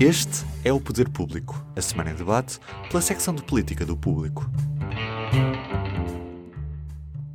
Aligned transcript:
Este 0.00 0.46
é 0.64 0.72
o 0.72 0.80
Poder 0.80 1.08
Público, 1.08 1.56
a 1.76 1.82
semana 1.82 2.12
em 2.12 2.14
debate 2.14 2.60
pela 2.88 3.02
secção 3.02 3.34
de 3.34 3.42
política 3.42 3.84
do 3.84 3.96
Público. 3.96 4.44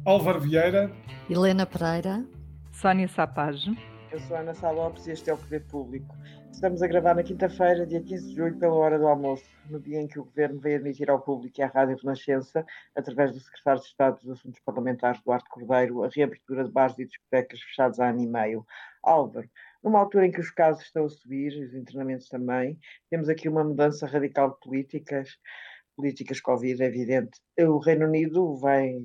Álvaro 0.05 0.39
Vieira, 0.39 0.89
Helena 1.29 1.65
Pereira, 1.65 2.25
Sónia 2.71 3.09
Sapage. 3.09 3.77
Eu 4.09 4.19
sou 4.21 4.37
Ana 4.37 4.53
Sá 4.53 4.71
Lopes 4.71 5.05
e 5.07 5.11
este 5.11 5.29
é 5.29 5.33
o 5.33 5.37
Poder 5.37 5.65
Público. 5.65 6.15
Estamos 6.53 6.81
a 6.81 6.87
gravar 6.87 7.15
na 7.15 7.23
quinta-feira, 7.23 7.85
dia 7.85 8.01
15 8.01 8.29
de 8.29 8.35
julho, 8.35 8.57
pela 8.57 8.75
hora 8.75 8.97
do 8.97 9.07
almoço, 9.07 9.43
no 9.69 9.81
dia 9.81 9.99
em 9.99 10.07
que 10.07 10.17
o 10.17 10.23
Governo 10.23 10.61
veio 10.61 10.77
admitir 10.77 11.09
ao 11.09 11.19
público 11.19 11.59
e 11.59 11.63
à 11.63 11.67
Rádio 11.67 11.97
Renascença, 11.97 12.65
através 12.95 13.33
do 13.33 13.41
Secretário 13.41 13.81
de 13.81 13.87
Estado 13.87 14.19
dos 14.21 14.39
Assuntos 14.39 14.61
Parlamentares, 14.63 15.19
Duarte 15.25 15.49
Cordeiro, 15.49 16.01
a 16.01 16.07
reabertura 16.07 16.63
de 16.63 16.71
bares 16.71 16.97
e 16.97 17.05
discotecas 17.05 17.59
fechados 17.59 17.99
há 17.99 18.07
ano 18.07 18.21
e 18.21 18.27
meio. 18.27 18.65
Álvaro, 19.03 19.49
numa 19.83 19.99
altura 19.99 20.27
em 20.27 20.31
que 20.31 20.39
os 20.39 20.49
casos 20.49 20.83
estão 20.83 21.05
a 21.05 21.09
subir, 21.09 21.49
os 21.61 21.73
internamentos 21.73 22.27
também, 22.29 22.79
temos 23.09 23.27
aqui 23.29 23.49
uma 23.49 23.63
mudança 23.63 24.07
radical 24.07 24.51
de 24.51 24.59
políticas, 24.59 25.37
políticas 25.95 26.39
Covid, 26.39 26.81
é 26.81 26.87
evidente. 26.87 27.39
O 27.59 27.79
Reino 27.79 28.05
Unido 28.05 28.55
vai 28.55 28.95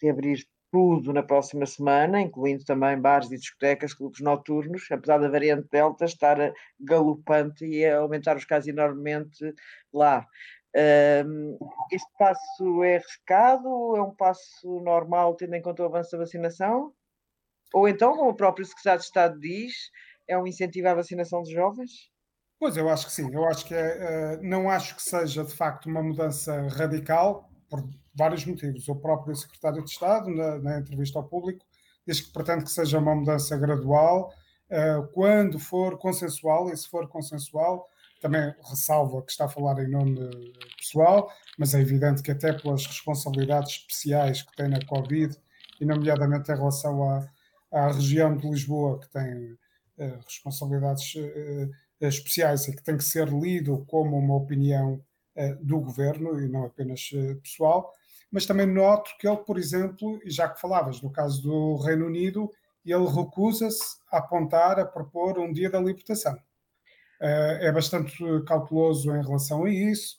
reabrir 0.00 0.44
tudo 0.72 1.12
na 1.12 1.22
próxima 1.22 1.64
semana, 1.64 2.20
incluindo 2.20 2.64
também 2.64 3.00
bares 3.00 3.30
e 3.30 3.36
discotecas, 3.36 3.94
clubes 3.94 4.20
noturnos, 4.20 4.86
apesar 4.90 5.18
da 5.18 5.28
variante 5.28 5.68
Delta 5.70 6.04
estar 6.04 6.52
galopante 6.80 7.64
e 7.64 7.84
a 7.86 7.98
aumentar 7.98 8.36
os 8.36 8.44
casos 8.44 8.68
enormemente 8.68 9.54
lá. 9.92 10.26
Um, 11.24 11.58
este 11.90 12.10
passo 12.18 12.82
é 12.82 12.96
arriscado? 12.96 13.96
É 13.96 14.02
um 14.02 14.14
passo 14.14 14.80
normal, 14.80 15.34
tendo 15.34 15.54
em 15.54 15.62
conta 15.62 15.82
o 15.82 15.86
avanço 15.86 16.12
da 16.12 16.18
vacinação? 16.18 16.92
Ou 17.76 17.86
então, 17.86 18.16
como 18.16 18.30
o 18.30 18.34
próprio 18.34 18.64
secretário 18.64 19.00
de 19.00 19.04
Estado 19.04 19.38
diz, 19.38 19.90
é 20.26 20.38
um 20.38 20.46
incentivo 20.46 20.88
à 20.88 20.94
vacinação 20.94 21.42
dos 21.42 21.50
jovens? 21.50 21.90
Pois, 22.58 22.74
eu 22.74 22.88
acho 22.88 23.04
que 23.04 23.12
sim. 23.12 23.30
Eu 23.30 23.46
acho 23.46 23.66
que 23.66 23.74
é, 23.74 24.38
não 24.40 24.70
acho 24.70 24.96
que 24.96 25.02
seja 25.02 25.44
de 25.44 25.52
facto 25.52 25.84
uma 25.84 26.02
mudança 26.02 26.68
radical, 26.68 27.50
por 27.68 27.86
vários 28.14 28.46
motivos. 28.46 28.88
O 28.88 28.96
próprio 28.96 29.36
secretário 29.36 29.84
de 29.84 29.90
Estado, 29.90 30.30
na, 30.30 30.58
na 30.58 30.78
entrevista 30.78 31.18
ao 31.18 31.28
público, 31.28 31.66
diz 32.06 32.18
que 32.18 32.32
pretende 32.32 32.64
que 32.64 32.70
seja 32.70 32.98
uma 32.98 33.14
mudança 33.14 33.58
gradual, 33.58 34.32
uh, 34.70 35.06
quando 35.08 35.58
for 35.58 35.98
consensual, 35.98 36.72
e 36.72 36.76
se 36.78 36.88
for 36.88 37.06
consensual, 37.08 37.90
também 38.22 38.54
ressalva 38.70 39.20
que 39.20 39.32
está 39.32 39.44
a 39.44 39.50
falar 39.50 39.84
em 39.84 39.90
nome 39.90 40.18
pessoal, 40.78 41.30
mas 41.58 41.74
é 41.74 41.80
evidente 41.82 42.22
que 42.22 42.30
até 42.30 42.54
pelas 42.54 42.86
responsabilidades 42.86 43.72
especiais 43.72 44.40
que 44.40 44.56
tem 44.56 44.66
na 44.66 44.82
Covid, 44.86 45.36
e 45.78 45.84
nomeadamente 45.84 46.50
em 46.50 46.56
relação 46.56 47.06
à, 47.06 47.28
à 47.72 47.88
região 47.88 48.36
de 48.36 48.48
Lisboa, 48.48 49.00
que 49.00 49.10
tem 49.10 49.52
uh, 49.52 50.18
responsabilidades 50.24 51.14
uh, 51.14 51.70
especiais 52.00 52.68
e 52.68 52.76
que 52.76 52.82
tem 52.82 52.96
que 52.96 53.04
ser 53.04 53.28
lido 53.28 53.84
como 53.86 54.16
uma 54.16 54.36
opinião 54.36 55.00
do 55.60 55.80
governo 55.80 56.40
e 56.40 56.48
não 56.48 56.64
apenas 56.64 57.10
pessoal. 57.42 57.92
Mas 58.30 58.46
também 58.46 58.66
noto 58.66 59.10
que 59.18 59.28
ele, 59.28 59.36
por 59.36 59.58
exemplo, 59.58 60.18
e 60.24 60.30
já 60.30 60.48
que 60.48 60.58
falavas 60.58 61.02
no 61.02 61.10
caso 61.10 61.42
do 61.42 61.76
Reino 61.76 62.06
Unido, 62.06 62.50
ele 62.82 63.06
recusa-se 63.06 63.98
a 64.10 64.16
apontar, 64.16 64.80
a 64.80 64.86
propor 64.86 65.38
um 65.38 65.52
dia 65.52 65.68
da 65.68 65.78
libertação. 65.78 66.38
é 67.20 67.70
bastante 67.70 68.16
cauteloso 68.46 69.14
em 69.14 69.22
relação 69.22 69.64
a 69.64 69.70
isso, 69.70 70.16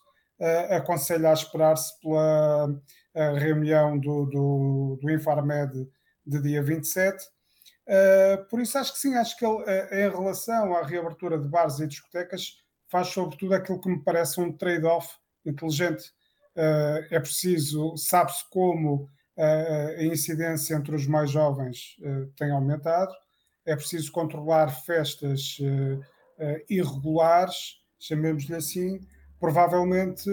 aconselha 0.70 1.32
a 1.32 1.34
esperar-se 1.34 2.00
pela 2.00 2.70
reunião 3.40 3.98
do, 3.98 4.26
do, 4.26 5.00
do 5.02 5.12
Infarmed 5.12 5.88
de 6.26 6.42
dia 6.42 6.62
27, 6.62 7.24
Uh, 7.88 8.44
por 8.50 8.60
isso 8.60 8.78
acho 8.78 8.92
que 8.92 9.00
sim, 9.00 9.16
acho 9.16 9.38
que 9.38 9.46
ele, 9.46 9.64
uh, 9.64 9.94
em 9.94 10.10
relação 10.10 10.76
à 10.76 10.84
reabertura 10.84 11.40
de 11.40 11.48
bares 11.48 11.80
e 11.80 11.88
discotecas, 11.88 12.58
faz 12.90 13.08
sobretudo 13.08 13.54
aquilo 13.54 13.80
que 13.80 13.88
me 13.88 14.04
parece 14.04 14.42
um 14.42 14.52
trade-off 14.52 15.16
inteligente. 15.46 16.12
Uh, 16.54 17.08
é 17.10 17.20
preciso, 17.20 17.96
sabe-se 17.96 18.44
como 18.50 19.10
a 19.40 20.04
incidência 20.04 20.74
entre 20.74 20.96
os 20.96 21.06
mais 21.06 21.30
jovens 21.30 21.96
tem 22.36 22.50
aumentado, 22.50 23.14
é 23.68 23.76
preciso 23.76 24.12
controlar 24.12 24.68
festas 24.70 25.60
irregulares, 26.68 27.76
chamemos-lhe 28.00 28.56
assim, 28.56 29.00
provavelmente 29.40 30.28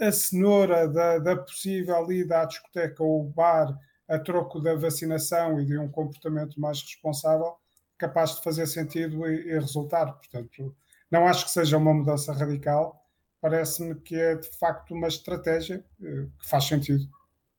a 0.00 0.10
cenoura 0.10 0.88
da, 0.88 1.18
da 1.18 1.36
possível 1.36 2.10
ida 2.10 2.40
à 2.40 2.44
discoteca 2.44 3.04
ou 3.04 3.22
bar 3.22 3.78
a 4.10 4.18
troco 4.18 4.60
da 4.60 4.74
vacinação 4.74 5.60
e 5.60 5.64
de 5.64 5.78
um 5.78 5.88
comportamento 5.88 6.60
mais 6.60 6.82
responsável, 6.82 7.54
capaz 7.96 8.34
de 8.34 8.42
fazer 8.42 8.66
sentido 8.66 9.24
e, 9.26 9.50
e 9.50 9.52
resultar. 9.52 10.12
Portanto, 10.14 10.76
não 11.08 11.26
acho 11.28 11.44
que 11.44 11.52
seja 11.52 11.78
uma 11.78 11.94
mudança 11.94 12.32
radical, 12.32 13.06
parece-me 13.40 13.94
que 13.94 14.16
é 14.16 14.34
de 14.34 14.50
facto 14.58 14.92
uma 14.92 15.06
estratégia 15.06 15.84
eh, 16.02 16.26
que 16.40 16.48
faz 16.48 16.64
sentido. 16.64 17.04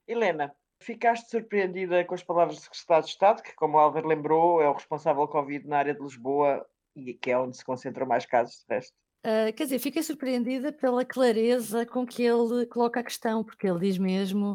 Helena, 0.05 0.53
ficaste 0.81 1.29
surpreendida 1.29 2.03
com 2.03 2.15
as 2.15 2.23
palavras 2.23 2.57
do 2.57 2.63
Secretário 2.63 3.05
de 3.05 3.11
Estado, 3.11 3.41
que, 3.41 3.55
como 3.55 3.77
o 3.77 3.79
Álvaro 3.79 4.07
lembrou, 4.07 4.61
é 4.61 4.67
o 4.67 4.73
responsável 4.73 5.27
Covid 5.29 5.65
na 5.67 5.77
área 5.77 5.93
de 5.93 6.01
Lisboa 6.01 6.65
e 6.95 7.13
que 7.13 7.31
é 7.31 7.39
onde 7.39 7.55
se 7.55 7.63
concentram 7.63 8.05
mais 8.05 8.25
casos 8.25 8.65
de 8.67 8.75
resto? 8.75 9.00
Uh, 9.23 9.53
quer 9.53 9.65
dizer, 9.65 9.77
fiquei 9.77 10.01
surpreendida 10.01 10.73
pela 10.73 11.05
clareza 11.05 11.85
com 11.85 12.07
que 12.07 12.23
ele 12.23 12.65
coloca 12.65 13.01
a 13.01 13.03
questão, 13.03 13.43
porque 13.43 13.67
ele 13.67 13.79
diz 13.79 13.99
mesmo 13.99 14.53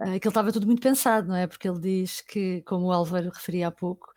uh, 0.00 0.18
que 0.18 0.26
ele 0.26 0.28
estava 0.28 0.52
tudo 0.52 0.66
muito 0.66 0.82
pensado, 0.82 1.28
não 1.28 1.36
é? 1.36 1.46
Porque 1.46 1.68
ele 1.68 1.78
diz 1.78 2.20
que, 2.22 2.60
como 2.62 2.86
o 2.86 2.92
Álvaro 2.92 3.30
referia 3.30 3.68
há 3.68 3.70
pouco, 3.70 4.08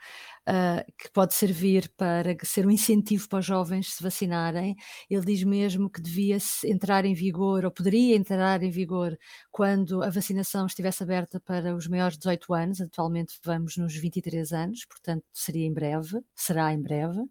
uh, 0.49 0.83
que 0.97 1.11
pode 1.11 1.35
servir 1.35 1.87
para 1.95 2.35
ser 2.43 2.65
um 2.65 2.71
incentivo 2.71 3.29
para 3.29 3.39
os 3.39 3.45
jovens 3.45 3.93
se 3.93 4.01
vacinarem. 4.01 4.75
Ele 5.07 5.23
diz 5.23 5.43
mesmo 5.43 5.87
que 5.87 6.01
devia 6.01 6.37
entrar 6.65 7.05
em 7.05 7.13
vigor, 7.13 7.63
ou 7.63 7.69
poderia 7.71 8.15
entrar 8.15 8.63
em 8.63 8.71
vigor, 8.71 9.15
quando 9.51 10.01
a 10.01 10.09
vacinação 10.09 10.65
estivesse 10.65 11.03
aberta 11.03 11.39
para 11.39 11.75
os 11.75 11.87
maiores 11.87 12.15
de 12.15 12.21
18 12.21 12.53
anos. 12.55 12.81
Atualmente 12.81 13.39
vamos 13.43 13.77
nos 13.77 13.95
23 13.95 14.51
anos, 14.51 14.83
portanto 14.85 15.23
seria 15.31 15.67
em 15.67 15.73
breve, 15.73 16.21
será 16.33 16.73
em 16.73 16.81
breve 16.81 17.21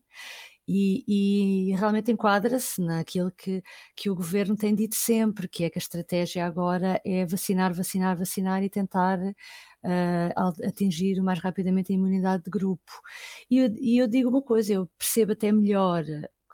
e, 0.73 1.71
e 1.73 1.75
realmente 1.75 2.13
enquadra-se 2.13 2.81
naquilo 2.81 3.33
que, 3.33 3.61
que 3.97 4.09
o 4.09 4.15
governo 4.15 4.57
tem 4.57 4.73
dito 4.73 4.95
sempre, 4.95 5.49
que 5.49 5.65
é 5.65 5.71
que 5.71 5.79
a 5.79 5.83
estratégia 5.83 6.47
agora 6.47 7.01
é 7.05 7.27
vacinar, 7.27 7.75
vacinar, 7.75 8.17
vacinar 8.17 8.63
e 8.63 8.71
tentar 8.71 9.19
uh, 9.21 10.67
atingir 10.67 11.19
o 11.21 11.25
mais 11.25 11.41
rapidamente 11.41 11.93
a 11.93 11.97
imunidade 11.97 12.45
de 12.45 12.51
grupo. 12.51 12.93
E 13.51 13.59
eu, 13.59 13.75
e 13.81 13.99
eu 13.99 14.07
digo 14.07 14.31
uma 14.31 14.43
coisa, 14.43 14.73
eu 14.75 14.87
percebo 14.99 15.33
até 15.33 15.51
melhor 15.53 16.05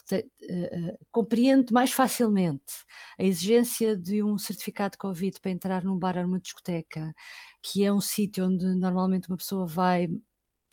Uh, 0.09 0.97
compreendo 1.11 1.75
mais 1.75 1.91
facilmente 1.91 2.63
a 3.19 3.25
exigência 3.25 3.97
de 3.97 4.23
um 4.23 4.39
certificado 4.39 4.93
de 4.93 4.99
Covid 4.99 5.41
para 5.41 5.51
entrar 5.51 5.83
num 5.83 5.99
bar 5.99 6.17
ou 6.17 6.23
numa 6.23 6.39
discoteca, 6.39 7.13
que 7.61 7.85
é 7.85 7.93
um 7.93 8.01
sítio 8.01 8.47
onde 8.47 8.65
normalmente 8.77 9.29
uma 9.29 9.37
pessoa 9.37 9.67
vai 9.67 10.09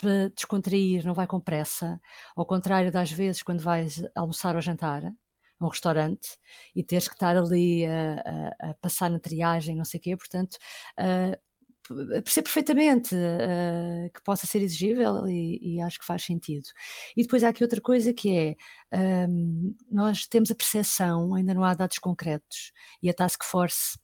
para 0.04 0.30
descontrair, 0.36 1.06
não 1.06 1.14
vai 1.14 1.26
com 1.26 1.40
pressa, 1.40 2.00
ao 2.36 2.46
contrário 2.46 2.92
das 2.92 3.10
vezes 3.10 3.42
quando 3.42 3.62
vais 3.62 4.04
almoçar 4.14 4.56
ou 4.56 4.62
jantar 4.62 5.06
a 5.06 5.66
um 5.66 5.70
restaurante 5.70 6.38
e 6.76 6.84
teres 6.84 7.08
que 7.08 7.14
estar 7.14 7.38
ali 7.38 7.86
a, 7.86 8.52
a, 8.60 8.72
a 8.72 8.74
passar 8.76 9.10
na 9.10 9.20
triagem, 9.20 9.78
não 9.78 9.86
sei 9.86 10.00
o 10.00 10.04
quê, 10.04 10.18
portanto, 10.18 10.58
uh, 11.00 12.22
percebo 12.22 12.46
perfeitamente 12.46 13.16
uh, 13.16 14.12
que 14.14 14.22
possa 14.24 14.46
ser 14.46 14.62
exigível 14.62 15.26
e, 15.26 15.78
e, 15.78 15.82
acho 15.82 16.00
que 16.00 16.06
faz 16.06 16.24
sentido. 16.24 16.68
E 17.16 17.24
depois 17.24 17.44
há 17.44 17.50
aqui 17.50 17.64
outra 17.64 17.80
coisa 17.80 18.14
que 18.14 18.58
é, 18.92 19.28
um, 19.30 19.74
nós 19.90 20.28
temos 20.28 20.52
a 20.52 20.56
percepção, 20.56 21.34
ainda 21.34 21.54
não 21.54 21.64
há 21.64 21.74
dados 21.74 21.98
concretos, 21.98 22.74
e 23.02 23.10
a 23.10 23.14
Task 23.14 23.44
Force 23.46 23.98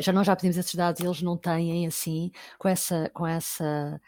já 0.00 0.12
nós 0.12 0.26
já 0.26 0.36
pedimos 0.36 0.58
esses 0.58 0.74
dados, 0.74 1.00
eles 1.00 1.22
não 1.22 1.36
têm 1.38 1.86
assim, 1.86 2.30
com 2.58 2.68
essa, 2.68 3.10
com 3.14 3.26
essa 3.26 4.00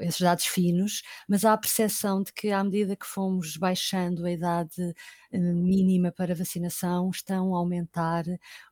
esses 0.00 0.20
dados 0.20 0.46
finos, 0.46 1.02
mas 1.28 1.44
há 1.44 1.52
a 1.52 1.58
percepção 1.58 2.22
de 2.22 2.32
que 2.32 2.50
à 2.50 2.62
medida 2.62 2.96
que 2.96 3.06
fomos 3.06 3.56
baixando 3.56 4.24
a 4.24 4.30
idade 4.30 4.94
mínima 5.38 6.12
para 6.12 6.34
vacinação, 6.34 7.10
estão 7.10 7.54
a 7.54 7.58
aumentar 7.58 8.24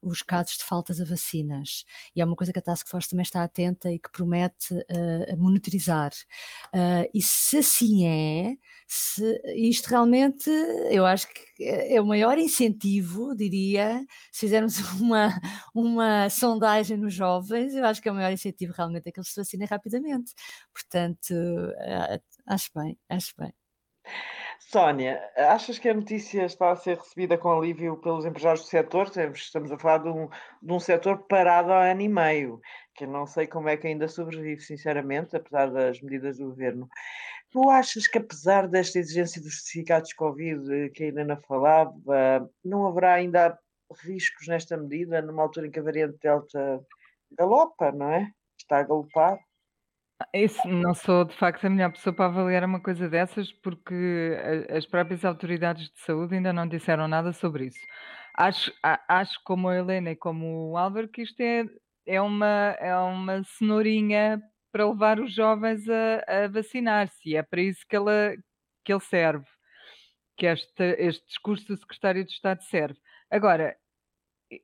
os 0.02 0.22
casos 0.22 0.58
de 0.58 0.64
faltas 0.64 1.00
a 1.00 1.04
vacinas. 1.04 1.84
E 2.14 2.20
é 2.20 2.24
uma 2.24 2.36
coisa 2.36 2.52
que 2.52 2.58
a 2.58 2.62
Task 2.62 2.88
Force 2.88 3.08
também 3.08 3.22
está 3.22 3.42
atenta 3.42 3.90
e 3.92 3.98
que 3.98 4.10
promete 4.10 4.74
uh, 4.74 5.36
monitorizar. 5.36 6.12
Uh, 6.74 7.08
e 7.14 7.22
se 7.22 7.58
assim 7.58 8.06
é, 8.06 8.56
se 8.86 9.40
isto 9.54 9.88
realmente, 9.88 10.50
eu 10.90 11.04
acho 11.06 11.28
que 11.28 11.64
é 11.64 12.00
o 12.00 12.06
maior 12.06 12.38
incentivo, 12.38 13.34
diria, 13.34 14.04
se 14.32 14.40
fizermos 14.40 14.78
uma, 15.00 15.38
uma 15.74 16.30
sondagem 16.30 16.96
nos 16.96 17.14
jovens, 17.14 17.74
eu 17.74 17.84
acho 17.84 18.00
que 18.02 18.08
é 18.08 18.12
o 18.12 18.14
maior 18.14 18.32
incentivo 18.32 18.72
realmente 18.76 19.08
é 19.08 19.12
que 19.12 19.20
eles 19.20 19.28
se 19.30 19.40
vacinem 19.40 19.66
rapidamente. 19.66 20.32
Portanto, 20.72 21.32
uh, 21.32 22.20
acho 22.46 22.70
bem, 22.74 22.98
acho 23.08 23.34
bem. 23.38 23.52
Sónia, 24.60 25.20
achas 25.36 25.78
que 25.78 25.88
a 25.88 25.94
notícia 25.94 26.44
está 26.44 26.72
a 26.72 26.76
ser 26.76 26.98
recebida 26.98 27.38
com 27.38 27.50
alívio 27.50 27.96
pelos 27.96 28.26
empresários 28.26 28.62
do 28.62 28.68
setor? 28.68 29.10
Estamos 29.32 29.70
a 29.70 29.78
falar 29.78 29.98
de 29.98 30.08
um, 30.08 30.28
de 30.60 30.72
um 30.72 30.80
setor 30.80 31.18
parado 31.28 31.72
há 31.72 31.90
ano 31.90 32.02
e 32.02 32.08
meio, 32.08 32.60
que 32.94 33.04
eu 33.04 33.08
não 33.08 33.24
sei 33.24 33.46
como 33.46 33.68
é 33.68 33.76
que 33.76 33.86
ainda 33.86 34.08
sobrevive, 34.08 34.60
sinceramente, 34.60 35.36
apesar 35.36 35.70
das 35.70 36.00
medidas 36.02 36.38
do 36.38 36.46
governo. 36.46 36.88
Tu 37.50 37.70
achas 37.70 38.06
que, 38.06 38.18
apesar 38.18 38.68
desta 38.68 38.98
exigência 38.98 39.40
dos 39.40 39.62
certificados 39.62 40.12
Covid 40.12 40.90
que 40.90 41.04
a 41.04 41.06
Helena 41.06 41.40
falava, 41.48 42.50
não 42.62 42.86
haverá 42.86 43.14
ainda 43.14 43.58
riscos 44.04 44.48
nesta 44.48 44.76
medida, 44.76 45.22
numa 45.22 45.44
altura 45.44 45.68
em 45.68 45.70
que 45.70 45.78
a 45.78 45.82
variante 45.82 46.18
Delta 46.20 46.84
galopa, 47.38 47.90
não 47.92 48.10
é? 48.10 48.30
Está 48.58 48.80
a 48.80 48.82
galopar? 48.82 49.38
Isso, 50.34 50.66
não 50.66 50.94
sou 50.94 51.24
de 51.24 51.34
facto 51.36 51.64
a 51.64 51.70
melhor 51.70 51.92
pessoa 51.92 52.12
para 52.12 52.26
avaliar 52.26 52.64
uma 52.64 52.80
coisa 52.80 53.08
dessas, 53.08 53.52
porque 53.52 54.36
as 54.68 54.84
próprias 54.84 55.24
autoridades 55.24 55.88
de 55.90 55.98
saúde 56.00 56.34
ainda 56.34 56.52
não 56.52 56.66
disseram 56.66 57.06
nada 57.06 57.32
sobre 57.32 57.66
isso. 57.66 57.78
Acho, 58.34 58.72
acho 58.82 59.40
como 59.44 59.68
a 59.68 59.76
Helena 59.76 60.10
e 60.10 60.16
como 60.16 60.70
o 60.72 60.76
Álvaro, 60.76 61.08
que 61.08 61.22
isto 61.22 61.40
é, 61.40 61.64
é, 62.06 62.20
uma, 62.20 62.76
é 62.78 62.96
uma 62.96 63.42
cenourinha 63.44 64.42
para 64.72 64.88
levar 64.88 65.20
os 65.20 65.32
jovens 65.32 65.88
a, 65.88 66.44
a 66.44 66.48
vacinar-se, 66.48 67.36
é 67.36 67.42
para 67.42 67.60
isso 67.60 67.84
que, 67.88 67.96
ela, 67.96 68.34
que 68.84 68.92
ele 68.92 69.00
serve, 69.00 69.46
que 70.36 70.46
este, 70.46 70.82
este 70.98 71.26
discurso 71.26 71.66
do 71.68 71.76
secretário 71.76 72.24
de 72.24 72.32
Estado 72.32 72.62
serve. 72.62 72.98
Agora, 73.30 73.76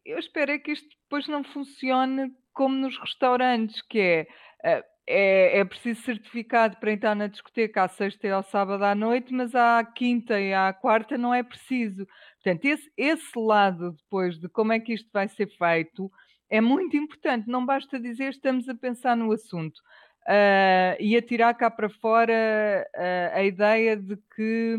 eu 0.05 0.19
espero 0.19 0.53
é 0.53 0.59
que 0.59 0.73
isto 0.73 0.89
depois 1.05 1.29
não 1.29 1.45
funcione 1.45 2.33
como 2.53 2.75
nos 2.77 2.99
restaurantes, 2.99 3.83
que 3.83 3.99
é 3.99 4.27
eh, 4.65 4.85
é, 5.07 5.59
é 5.59 5.65
preciso 5.65 6.03
certificado 6.03 6.77
para 6.79 6.93
entrar 6.93 7.15
na 7.15 7.27
discoteca 7.27 7.85
à 7.85 7.89
sexta 7.89 8.27
e 8.27 8.31
ao 8.31 8.43
sábado 8.43 8.85
à 8.85 8.95
noite, 8.95 9.33
mas 9.33 9.55
à 9.55 9.85
quinta 9.85 10.41
e 10.41 10.53
à 10.55 10.73
quarta 10.73 11.19
não 11.19 11.35
é 11.35 11.43
preciso. 11.43 12.07
Portanto, 12.43 12.65
esse, 12.65 12.91
esse 12.97 13.39
lado 13.39 13.93
depois 13.93 14.39
de 14.39 14.49
como 14.49 14.73
é 14.73 14.81
que 14.81 14.95
isto 14.95 15.09
vai 15.13 15.29
ser 15.29 15.49
feito 15.57 16.11
é 16.51 16.61
muito 16.61 16.97
importante. 16.97 17.49
Não 17.49 17.65
basta 17.65 17.99
dizer 17.99 18.31
estamos 18.31 18.69
a 18.69 18.75
pensar 18.75 19.17
no 19.17 19.33
assunto 19.33 19.79
uh, 20.25 20.97
e 20.99 21.17
a 21.17 21.23
tirar 21.23 21.55
cá 21.55 21.71
para 21.71 21.89
fora 21.89 22.87
uh, 22.95 23.37
a 23.37 23.43
ideia 23.45 23.97
de 23.97 24.17
que 24.35 24.77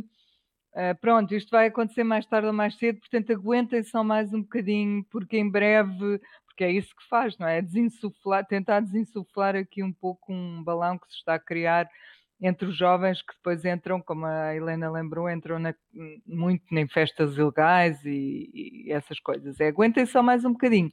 uh, 0.73 0.99
pronto, 1.01 1.35
isto 1.35 1.51
vai 1.51 1.67
acontecer 1.67 2.03
mais 2.03 2.25
tarde 2.25 2.47
ou 2.47 2.53
mais 2.53 2.77
cedo, 2.77 2.99
portanto 2.99 3.31
aguentem 3.31 3.83
só 3.83 4.03
mais 4.03 4.33
um 4.33 4.41
bocadinho, 4.41 5.03
porque 5.11 5.37
em 5.37 5.49
breve 5.49 6.19
porque 6.55 6.63
é 6.63 6.71
isso 6.71 6.95
que 6.95 7.05
faz, 7.09 7.37
não 7.37 7.47
é? 7.47 7.61
Desinsuflar, 7.61 8.45
tentar 8.47 8.79
desinsuflar 8.79 9.57
aqui 9.57 9.83
um 9.83 9.91
pouco 9.91 10.31
um 10.31 10.63
balão 10.63 10.97
que 10.97 11.05
se 11.11 11.17
está 11.17 11.35
a 11.35 11.39
criar 11.39 11.89
entre 12.41 12.65
os 12.67 12.77
jovens 12.77 13.21
que 13.21 13.35
depois 13.35 13.65
entram, 13.65 14.01
como 14.01 14.25
a 14.25 14.55
Helena 14.55 14.89
lembrou, 14.89 15.29
entram 15.29 15.59
na, 15.59 15.75
muito 16.25 16.63
em 16.71 16.87
festas 16.87 17.37
ilegais 17.37 18.03
e, 18.05 18.85
e 18.87 18.91
essas 18.91 19.19
coisas. 19.19 19.59
É, 19.59 19.67
aguentem 19.67 20.05
só 20.05 20.23
mais 20.23 20.45
um 20.45 20.53
bocadinho. 20.53 20.91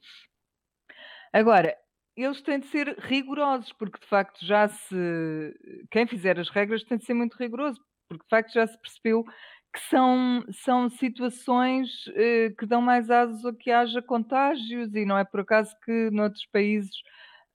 Agora, 1.33 1.77
eles 2.17 2.43
têm 2.43 2.59
de 2.59 2.67
ser 2.67 2.97
rigorosos, 2.99 3.73
porque 3.73 4.01
de 4.01 4.07
facto 4.07 4.45
já 4.45 4.67
se. 4.69 5.55
Quem 5.91 6.07
fizer 6.07 6.39
as 6.41 6.51
regras 6.51 6.83
tem 6.83 6.99
de 6.99 7.05
ser 7.05 7.15
muito 7.15 7.37
rigoroso, 7.37 7.81
porque 8.09 8.25
de 8.25 8.29
facto 8.29 8.53
já 8.53 8.67
se 8.67 8.79
percebeu 8.81 9.25
que 9.73 9.81
são, 9.89 10.45
são 10.51 10.91
situações 10.91 11.89
eh, 12.15 12.51
que 12.59 12.67
dão 12.67 12.83
mais 12.83 13.11
asos 13.11 13.45
a 13.47 13.55
que 13.55 13.71
haja 13.71 14.03
contágios 14.03 14.95
e 14.95 15.07
não 15.07 15.17
é 15.17 15.25
por 15.25 15.41
acaso 15.41 15.75
que 15.85 16.11
noutros 16.11 16.45
países 16.53 16.95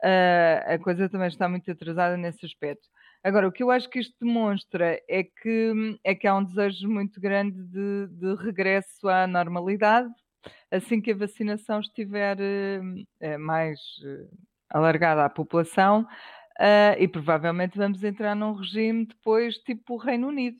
uh, 0.04 0.74
a 0.74 0.80
coisa 0.80 1.08
também 1.08 1.28
está 1.28 1.48
muito 1.48 1.69
atrasada 1.69 2.18
nesse 2.18 2.46
aspecto. 2.46 2.88
Agora, 3.24 3.48
o 3.48 3.52
que 3.52 3.62
eu 3.62 3.69
acho 3.69 3.90
que 3.90 4.00
isto 4.00 4.16
demonstra 4.19 5.00
é 5.08 5.24
que, 5.24 6.00
é 6.04 6.16
que 6.16 6.28
há 6.28 6.36
um 6.36 6.44
desejo 6.44 6.90
muito 6.90 7.19
grande 7.22 7.62
de, 7.64 8.08
de 8.08 8.36
regresso 8.36 9.08
à 9.08 9.28
normalidade 9.28 10.10
assim 10.72 11.02
que 11.02 11.12
a 11.12 11.16
vacinação 11.16 11.80
estiver 11.80 12.38
uh, 12.40 13.40
mais 13.40 13.80
uh, 14.04 14.30
alargada 14.70 15.25
à 15.25 15.30
população 15.30 16.08
e 16.98 17.08
provavelmente 17.08 17.78
vamos 17.78 18.04
entrar 18.04 18.36
num 18.36 18.54
regime 18.54 19.06
depois 19.06 19.58
tipo 19.60 19.94
o 19.94 19.98
Reino 19.98 20.30
Unido 20.30 20.58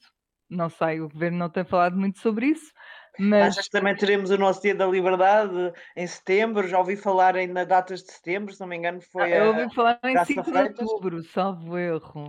não 0.50 0.70
sei, 0.70 1.02
o 1.02 1.10
governo 1.10 1.38
não 1.38 1.50
tem 1.50 1.64
falado 1.64 1.98
muito 1.98 2.20
sobre 2.20 2.48
isso. 2.48 2.72
Mas... 3.20 3.58
Achas 3.58 3.66
que 3.66 3.72
também 3.72 3.96
teremos 3.96 4.30
o 4.30 4.38
nosso 4.38 4.62
Dia 4.62 4.76
da 4.76 4.86
Liberdade 4.86 5.74
em 5.96 6.06
setembro? 6.06 6.68
Já 6.68 6.78
ouvi 6.78 6.96
falar 6.96 7.36
em 7.36 7.48
na 7.48 7.64
datas 7.64 8.04
de 8.04 8.12
setembro, 8.12 8.54
se 8.54 8.60
não 8.60 8.68
me 8.68 8.78
engano, 8.78 9.02
foi. 9.02 9.34
Ah, 9.34 9.38
eu 9.38 9.48
ouvi 9.48 9.74
falar 9.74 10.00
em 10.04 10.24
5 10.24 10.52
de 10.52 10.58
outubro, 10.58 11.24
salvo 11.24 11.78
erro. 11.78 12.28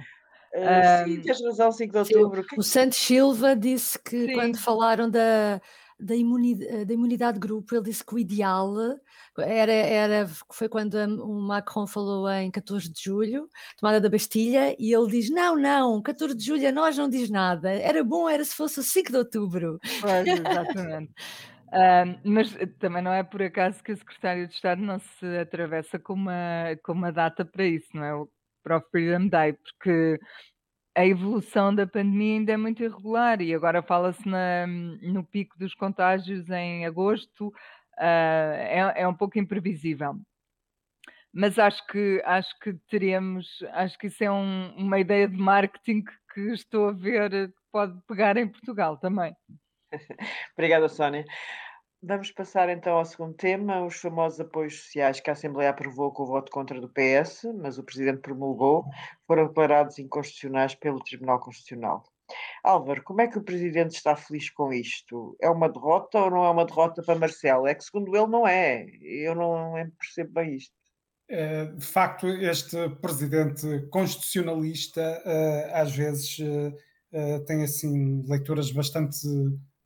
Uh, 0.54 1.04
sim, 1.04 1.20
tens 1.20 1.44
razão, 1.44 1.70
5 1.70 1.92
de 1.92 1.98
outubro. 1.98 2.46
O 2.56 2.62
Santos 2.62 2.96
Silva 2.96 3.54
disse 3.54 3.98
que 3.98 4.28
sim. 4.28 4.32
quando 4.32 4.56
falaram 4.56 5.10
da, 5.10 5.60
da 5.98 6.14
imunidade, 6.14 6.84
da 6.84 6.94
imunidade 6.94 7.34
de 7.34 7.46
grupo, 7.46 7.74
ele 7.74 7.84
disse 7.84 8.04
que 8.04 8.14
o 8.14 8.18
ideal 8.18 8.74
era, 9.38 9.72
era 9.72 10.28
foi 10.52 10.68
quando 10.68 10.94
o 10.94 11.40
Macron 11.40 11.86
falou 11.86 12.28
em 12.30 12.50
14 12.50 12.90
de 12.90 13.02
julho, 13.02 13.48
tomada 13.78 14.00
da 14.00 14.08
Bastilha, 14.08 14.76
e 14.78 14.94
ele 14.94 15.08
diz: 15.08 15.30
Não, 15.30 15.56
não, 15.56 16.00
14 16.02 16.36
de 16.36 16.44
julho 16.44 16.68
a 16.68 16.72
nós 16.72 16.96
não 16.96 17.08
diz 17.08 17.28
nada, 17.30 17.70
era 17.70 18.04
bom, 18.04 18.28
era 18.28 18.44
se 18.44 18.54
fosse 18.54 18.80
o 18.80 18.82
5 18.82 19.10
de 19.10 19.18
outubro. 19.18 19.78
Pois, 20.00 20.26
exatamente. 20.26 21.12
Mas 22.24 22.54
também 22.78 23.02
não 23.02 23.12
é 23.12 23.22
por 23.22 23.42
acaso 23.42 23.82
que 23.82 23.92
o 23.92 23.96
secretário 23.96 24.48
de 24.48 24.54
Estado 24.54 24.80
não 24.80 24.98
se 24.98 25.26
atravessa 25.38 25.98
com 25.98 26.14
uma, 26.14 26.76
com 26.82 26.92
uma 26.92 27.12
data 27.12 27.44
para 27.44 27.64
isso, 27.64 27.88
não 27.94 28.04
é? 28.04 28.14
O 28.14 28.28
próprio 28.62 28.90
Freedom 28.90 29.28
Day, 29.28 29.52
porque 29.52 30.18
a 30.94 31.06
evolução 31.06 31.74
da 31.74 31.86
pandemia 31.86 32.38
ainda 32.38 32.52
é 32.52 32.56
muito 32.56 32.82
irregular 32.82 33.40
e 33.40 33.54
agora 33.54 33.82
fala-se 33.82 34.28
no 35.02 35.22
pico 35.24 35.58
dos 35.58 35.74
contágios 35.74 36.48
em 36.50 36.86
agosto, 36.86 37.48
uh, 37.48 37.52
é, 37.98 38.92
é, 38.96 39.08
um 39.08 39.14
pouco 39.14 39.38
imprevisível. 39.38 40.16
Mas 41.32 41.58
acho 41.58 41.86
que 41.86 42.22
acho 42.24 42.58
que 42.58 42.72
teremos, 42.88 43.62
acho 43.72 43.98
que 43.98 44.06
isso 44.06 44.24
é 44.24 44.30
um, 44.30 44.74
uma 44.76 44.98
ideia 44.98 45.28
de 45.28 45.36
marketing 45.36 46.02
que 46.32 46.40
estou 46.52 46.88
a 46.88 46.92
ver 46.92 47.48
que 47.48 47.54
pode 47.70 48.00
pegar 48.06 48.36
em 48.36 48.48
Portugal 48.48 48.96
também. 48.96 49.36
Obrigada, 50.56 50.88
Sónia. 50.88 51.24
Vamos 52.00 52.30
passar 52.30 52.68
então 52.68 52.96
ao 52.96 53.04
segundo 53.04 53.34
tema, 53.34 53.84
os 53.84 53.96
famosos 53.96 54.38
apoios 54.38 54.82
sociais 54.82 55.18
que 55.18 55.30
a 55.30 55.32
Assembleia 55.32 55.70
aprovou 55.70 56.12
com 56.12 56.22
o 56.22 56.26
voto 56.26 56.52
contra 56.52 56.80
do 56.80 56.88
PS, 56.88 57.42
mas 57.60 57.76
o 57.76 57.82
Presidente 57.82 58.20
promulgou, 58.20 58.84
foram 59.26 59.48
declarados 59.48 59.98
inconstitucionais 59.98 60.76
pelo 60.76 61.02
Tribunal 61.02 61.40
Constitucional. 61.40 62.04
Álvaro, 62.62 63.02
como 63.02 63.20
é 63.20 63.26
que 63.26 63.38
o 63.38 63.42
Presidente 63.42 63.96
está 63.96 64.14
feliz 64.14 64.48
com 64.50 64.72
isto? 64.72 65.36
É 65.40 65.50
uma 65.50 65.68
derrota 65.68 66.18
ou 66.18 66.30
não 66.30 66.44
é 66.44 66.50
uma 66.50 66.64
derrota 66.64 67.02
para 67.02 67.18
Marcelo? 67.18 67.66
É 67.66 67.74
que 67.74 67.82
segundo 67.82 68.14
ele 68.16 68.26
não 68.26 68.46
é. 68.46 68.86
Eu 69.02 69.34
não 69.34 69.74
percebo 69.98 70.34
bem 70.34 70.54
isto. 70.54 70.72
É, 71.28 71.64
de 71.66 71.84
facto, 71.84 72.26
este 72.26 72.88
Presidente 73.00 73.86
constitucionalista 73.90 75.00
eh, 75.24 75.70
às 75.74 75.94
vezes 75.94 76.38
eh, 76.40 76.72
eh, 77.12 77.38
tem 77.40 77.62
assim 77.62 78.22
leituras 78.26 78.70
bastante 78.70 79.18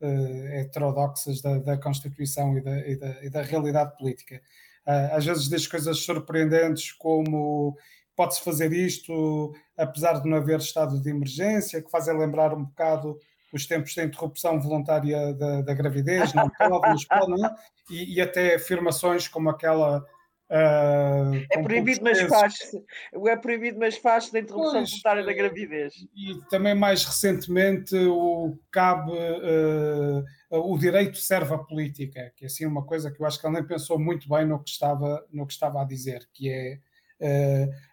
heterodoxas 0.07 1.41
da, 1.41 1.59
da 1.59 1.77
Constituição 1.79 2.57
e 2.59 2.61
da, 2.61 2.79
e, 2.89 2.97
da, 2.97 3.25
e 3.25 3.31
da, 3.31 3.43
realidade 3.43 3.97
política. 3.97 4.41
Uh, 4.87 5.17
às 5.17 5.25
vezes 5.25 5.49
diz 5.49 5.67
coisas 5.67 5.99
surpreendentes 5.99 6.93
como 6.93 7.77
pode-se 8.17 8.43
fazer 8.43 8.73
isto 8.73 9.55
apesar 9.77 10.21
de 10.21 10.29
não 10.29 10.37
haver 10.37 10.59
estado 10.59 11.01
de 11.01 11.11
emergência, 11.11 11.83
que 11.83 11.91
fazem 11.91 12.17
lembrar 12.17 12.55
um 12.55 12.65
bocado 12.65 13.19
os 13.53 13.67
tempos 13.67 13.95
da 13.95 14.05
interrupção 14.05 14.59
voluntária 14.59 15.35
da, 15.35 15.61
da 15.61 15.75
gravidez, 15.75 16.33
não 16.33 16.49
pode, 16.49 16.71
não 16.71 16.97
pode, 17.09 17.45
é? 17.45 17.55
e, 17.91 18.15
e 18.15 18.21
até 18.21 18.55
afirmações 18.55 19.29
como 19.29 19.51
aquela 19.51 20.05
Uh, 20.53 21.47
é 21.51 21.63
proibido, 21.63 22.05
mas 22.05 22.21
faz-se. 22.21 22.85
É 23.27 23.37
proibido, 23.37 23.79
mas 23.79 23.97
faz-se 23.97 24.31
da 24.31 24.39
interrupção 24.39 24.81
pois, 24.81 24.91
voluntária 24.91 25.25
da 25.25 25.33
gravidez. 25.33 25.95
E 26.15 26.39
também 26.51 26.75
mais 26.75 27.07
recentemente 27.07 27.97
o 27.97 28.59
cabe 28.71 29.13
uh, 29.13 30.23
o 30.51 30.77
direito 30.77 31.17
serve 31.17 31.55
à 31.55 31.59
política, 31.59 32.31
que 32.37 32.45
é 32.45 32.47
assim 32.49 32.67
uma 32.67 32.85
coisa 32.85 33.11
que 33.11 33.23
eu 33.23 33.27
acho 33.27 33.41
que 33.41 33.47
ele 33.47 33.55
nem 33.55 33.67
pensou 33.67 33.99
muito 33.99 34.29
bem 34.29 34.45
no 34.45 34.63
que 34.63 34.69
estava, 34.69 35.27
no 35.33 35.47
que 35.47 35.55
estava 35.55 35.81
a 35.81 35.87
dizer, 35.87 36.29
que 36.35 36.51
é 36.51 36.79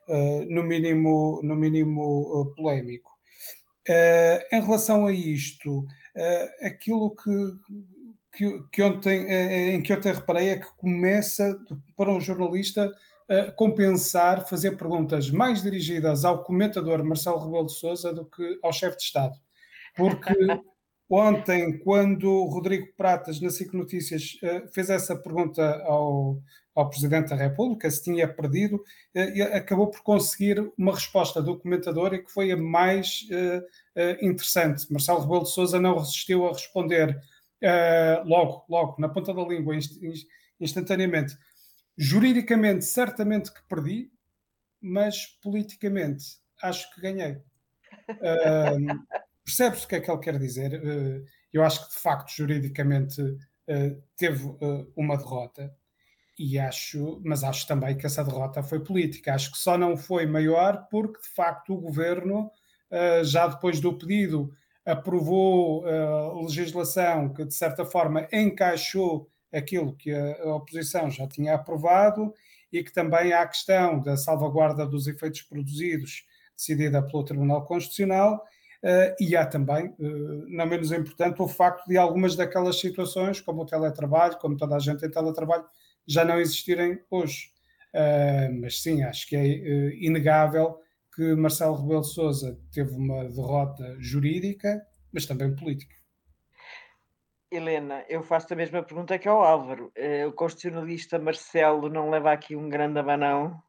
uh, 0.09 0.45
no 0.53 0.61
mínimo, 0.61 1.39
no 1.41 1.55
mínimo 1.55 2.53
polémico. 2.57 3.09
em 4.51 4.61
relação 4.61 5.05
a 5.05 5.13
isto, 5.13 5.85
aquilo 6.61 7.15
que 7.15 7.31
que, 8.31 8.63
que 8.71 8.81
ontem, 8.81 9.25
eh, 9.27 9.53
eh, 9.53 9.75
em 9.75 9.81
que 9.81 9.93
ontem 9.93 10.13
reparei 10.13 10.49
é 10.49 10.59
que 10.59 10.71
começa 10.77 11.59
para 11.95 12.11
um 12.11 12.21
jornalista 12.21 12.91
a 13.27 13.51
compensar, 13.51 14.47
fazer 14.47 14.75
perguntas 14.75 15.29
mais 15.29 15.61
dirigidas 15.61 16.25
ao 16.25 16.43
comentador 16.43 17.03
Marcelo 17.03 17.39
Rebelo 17.39 17.67
de 17.67 17.73
Sousa 17.73 18.11
do 18.11 18.25
que 18.25 18.59
ao 18.63 18.73
chefe 18.73 18.97
de 18.97 19.03
Estado. 19.03 19.35
Porque 19.95 20.33
ontem, 21.09 21.77
quando 21.79 22.27
o 22.27 22.45
Rodrigo 22.45 22.87
Pratas, 22.97 23.39
na 23.39 23.51
SIC 23.51 23.73
Notícias, 23.73 24.37
eh, 24.41 24.63
fez 24.73 24.89
essa 24.89 25.15
pergunta 25.15 25.63
ao, 25.83 26.39
ao 26.73 26.89
Presidente 26.89 27.29
da 27.29 27.35
República, 27.35 27.89
se 27.91 28.03
tinha 28.03 28.27
perdido, 28.27 28.81
acabou 29.53 29.91
por 29.91 30.01
conseguir 30.01 30.71
uma 30.77 30.93
resposta 30.93 31.41
do 31.41 31.59
comentador 31.59 32.13
e 32.13 32.23
que 32.23 32.31
foi 32.31 32.51
a 32.51 32.57
mais 32.57 33.27
interessante. 34.21 34.91
Marcelo 34.91 35.21
Rebelo 35.21 35.43
de 35.43 35.49
Sousa 35.49 35.79
não 35.79 35.97
resistiu 35.97 36.47
a 36.47 36.53
responder 36.53 37.19
uh, 37.63 38.27
logo, 38.27 38.65
logo, 38.69 38.95
na 38.99 39.09
ponta 39.09 39.33
da 39.33 39.43
língua, 39.43 39.75
instantaneamente. 40.59 41.37
Juridicamente, 41.97 42.85
certamente 42.85 43.53
que 43.53 43.61
perdi, 43.67 44.11
mas 44.81 45.25
politicamente 45.41 46.23
acho 46.61 46.93
que 46.93 47.01
ganhei. 47.01 47.41
Uh, 48.09 48.99
Percebe-se 49.43 49.85
o 49.85 49.87
que 49.87 49.95
é 49.95 49.99
que 49.99 50.11
ele 50.11 50.19
quer 50.19 50.37
dizer. 50.37 50.73
Uh, 50.75 51.25
eu 51.51 51.63
acho 51.63 51.87
que, 51.87 51.95
de 51.95 52.01
facto, 52.01 52.31
juridicamente 52.31 53.21
uh, 53.21 54.03
teve 54.15 54.45
uma 54.95 55.17
derrota, 55.17 55.73
e 56.37 56.57
acho, 56.57 57.19
mas 57.25 57.43
acho 57.43 57.67
também 57.67 57.97
que 57.97 58.05
essa 58.05 58.23
derrota 58.23 58.63
foi 58.63 58.79
política. 58.81 59.33
Acho 59.33 59.51
que 59.51 59.57
só 59.57 59.77
não 59.77 59.97
foi 59.97 60.25
maior 60.25 60.87
porque, 60.89 61.19
de 61.19 61.29
facto, 61.29 61.73
o 61.73 61.81
governo, 61.81 62.49
já 63.23 63.47
depois 63.47 63.81
do 63.81 63.97
pedido, 63.97 64.49
aprovou 64.91 65.85
a 65.85 66.41
legislação 66.41 67.33
que, 67.33 67.45
de 67.45 67.53
certa 67.53 67.85
forma, 67.85 68.27
encaixou 68.31 69.29
aquilo 69.51 69.95
que 69.95 70.13
a 70.13 70.55
oposição 70.55 71.09
já 71.09 71.27
tinha 71.27 71.55
aprovado 71.55 72.33
e 72.71 72.83
que 72.83 72.91
também 72.91 73.33
há 73.33 73.41
a 73.41 73.47
questão 73.47 74.01
da 74.01 74.15
salvaguarda 74.15 74.85
dos 74.85 75.07
efeitos 75.07 75.41
produzidos, 75.41 76.25
decidida 76.55 77.01
pelo 77.01 77.23
Tribunal 77.23 77.65
Constitucional, 77.65 78.43
Uh, 78.81 79.11
e 79.19 79.35
há 79.35 79.45
também, 79.45 79.87
uh, 79.87 80.45
não 80.47 80.65
menos 80.65 80.91
importante, 80.93 81.41
o 81.41 81.47
facto 81.49 81.85
de 81.85 81.97
algumas 81.97 82.35
daquelas 82.35 82.79
situações, 82.79 83.41
como 83.41 83.63
o 83.63 83.65
teletrabalho, 83.65 84.37
como 84.37 84.55
toda 84.55 84.77
a 84.77 84.79
gente 84.79 85.01
tem 85.01 85.11
teletrabalho, 85.11 85.65
já 86.07 86.23
não 86.23 86.39
existirem 86.39 86.99
hoje. 87.11 87.51
Mas 88.61 88.83
sim, 88.83 89.01
acho 89.01 89.27
que 89.27 89.35
é 89.35 89.45
inegável 89.95 90.79
que 91.19 91.35
Marcelo 91.35 91.75
Rebelo 91.75 91.99
de 91.99 92.13
Sousa 92.13 92.57
teve 92.71 92.95
uma 92.95 93.25
derrota 93.25 93.93
jurídica, 93.99 94.81
mas 95.13 95.25
também 95.25 95.53
política. 95.53 95.93
Helena, 97.51 98.05
eu 98.07 98.23
faço 98.23 98.53
a 98.53 98.55
mesma 98.55 98.81
pergunta 98.81 99.19
que 99.19 99.27
ao 99.27 99.43
Álvaro. 99.43 99.91
Eh, 99.95 100.25
o 100.25 100.31
constitucionalista 100.31 101.19
Marcelo 101.19 101.89
não 101.89 102.09
leva 102.09 102.31
aqui 102.31 102.55
um 102.55 102.69
grande 102.69 102.99
abanão, 102.99 103.61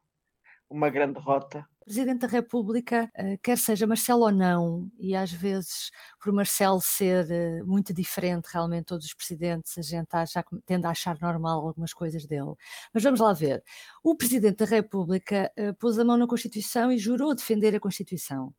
uma 0.69 0.89
grande 0.89 1.15
derrota? 1.15 1.67
Presidente 1.85 2.21
da 2.21 2.27
República, 2.27 3.11
eh, 3.15 3.37
quer 3.37 3.57
seja 3.57 3.87
Marcelo 3.87 4.23
ou 4.23 4.31
não, 4.31 4.91
e 4.99 5.15
às 5.15 5.31
vezes 5.31 5.91
por 6.19 6.31
Marcelo 6.31 6.79
ser 6.81 7.29
eh, 7.31 7.63
muito 7.63 7.93
diferente 7.93 8.45
realmente 8.51 8.85
todos 8.85 9.05
os 9.05 9.13
presidentes, 9.13 9.77
a 9.77 9.81
gente 9.81 10.09
já 10.31 10.43
tende 10.65 10.85
a 10.87 10.91
achar 10.91 11.19
normal 11.19 11.65
algumas 11.67 11.93
coisas 11.93 12.25
dele. 12.25 12.53
Mas 12.93 13.03
vamos 13.03 13.19
lá 13.19 13.33
ver. 13.33 13.63
O 14.03 14.15
Presidente 14.15 14.57
da 14.57 14.65
República 14.65 15.51
pôs 15.79 15.97
a 15.99 16.05
mão 16.05 16.17
na 16.17 16.27
Constituição 16.27 16.91
e 16.91 16.97
jurou 16.97 17.35
defender 17.35 17.75
a 17.75 17.79
Constituição. 17.79 18.53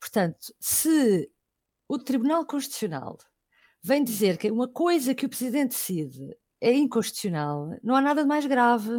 Portanto, 0.00 0.54
se 0.60 1.30
o 1.88 1.98
Tribunal 1.98 2.46
Constitucional 2.46 3.18
vem 3.82 4.02
dizer 4.02 4.36
que 4.38 4.50
uma 4.50 4.68
coisa 4.68 5.14
que 5.14 5.26
o 5.26 5.28
presidente 5.28 5.70
decide 5.70 6.36
é 6.60 6.72
inconstitucional, 6.72 7.78
não 7.82 7.94
há 7.94 8.00
nada 8.00 8.22
de 8.22 8.28
mais 8.28 8.44
grave 8.46 8.90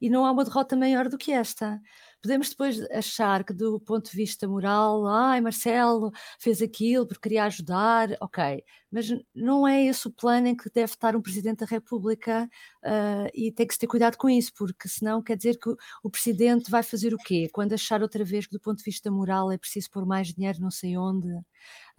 e 0.00 0.08
não 0.08 0.24
há 0.24 0.32
uma 0.32 0.44
derrota 0.44 0.76
maior 0.76 1.08
do 1.08 1.18
que 1.18 1.32
esta. 1.32 1.80
Podemos 2.22 2.50
depois 2.50 2.80
achar 2.90 3.42
que, 3.42 3.52
do 3.52 3.80
ponto 3.80 4.10
de 4.10 4.16
vista 4.16 4.46
moral, 4.46 5.06
ai, 5.08 5.40
Marcelo 5.40 6.12
fez 6.38 6.62
aquilo 6.62 7.06
porque 7.06 7.22
queria 7.22 7.44
ajudar, 7.44 8.16
ok, 8.20 8.62
mas 8.92 9.08
não 9.34 9.66
é 9.66 9.84
esse 9.84 10.06
o 10.06 10.10
plano 10.12 10.46
em 10.46 10.54
que 10.56 10.70
deve 10.70 10.92
estar 10.92 11.16
um 11.16 11.22
Presidente 11.22 11.60
da 11.60 11.66
República 11.66 12.48
uh, 12.84 13.28
e 13.34 13.50
tem 13.50 13.66
que 13.66 13.74
se 13.74 13.80
ter 13.80 13.86
cuidado 13.86 14.16
com 14.16 14.28
isso, 14.28 14.52
porque 14.54 14.88
senão 14.88 15.22
quer 15.22 15.36
dizer 15.36 15.58
que 15.58 15.70
o, 15.70 15.76
o 16.04 16.10
Presidente 16.10 16.70
vai 16.70 16.82
fazer 16.82 17.12
o 17.12 17.18
quê? 17.18 17.48
Quando 17.52 17.72
achar 17.72 18.02
outra 18.02 18.24
vez 18.24 18.46
que, 18.46 18.52
do 18.52 18.60
ponto 18.60 18.78
de 18.78 18.84
vista 18.84 19.10
moral, 19.10 19.50
é 19.50 19.58
preciso 19.58 19.90
pôr 19.90 20.06
mais 20.06 20.28
dinheiro 20.28 20.60
não 20.60 20.70
sei 20.70 20.96
onde, 20.96 21.26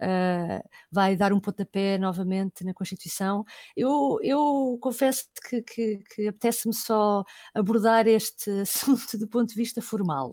uh, 0.00 0.68
vai 0.90 1.16
dar 1.16 1.32
um 1.32 1.40
pontapé 1.40 1.98
novamente 1.98 2.64
na 2.64 2.74
Constituição. 2.74 3.44
Eu, 3.76 4.18
eu 4.22 4.78
confesso 4.80 5.24
que, 5.48 5.62
que, 5.62 5.98
que 6.14 6.28
apetece-me 6.28 6.74
só 6.74 7.24
abordar 7.54 8.06
este 8.06 8.50
assunto 8.62 9.18
do 9.18 9.28
ponto 9.28 9.48
de 9.48 9.56
vista 9.56 9.82
formal 9.82 10.04
formal. 10.04 10.30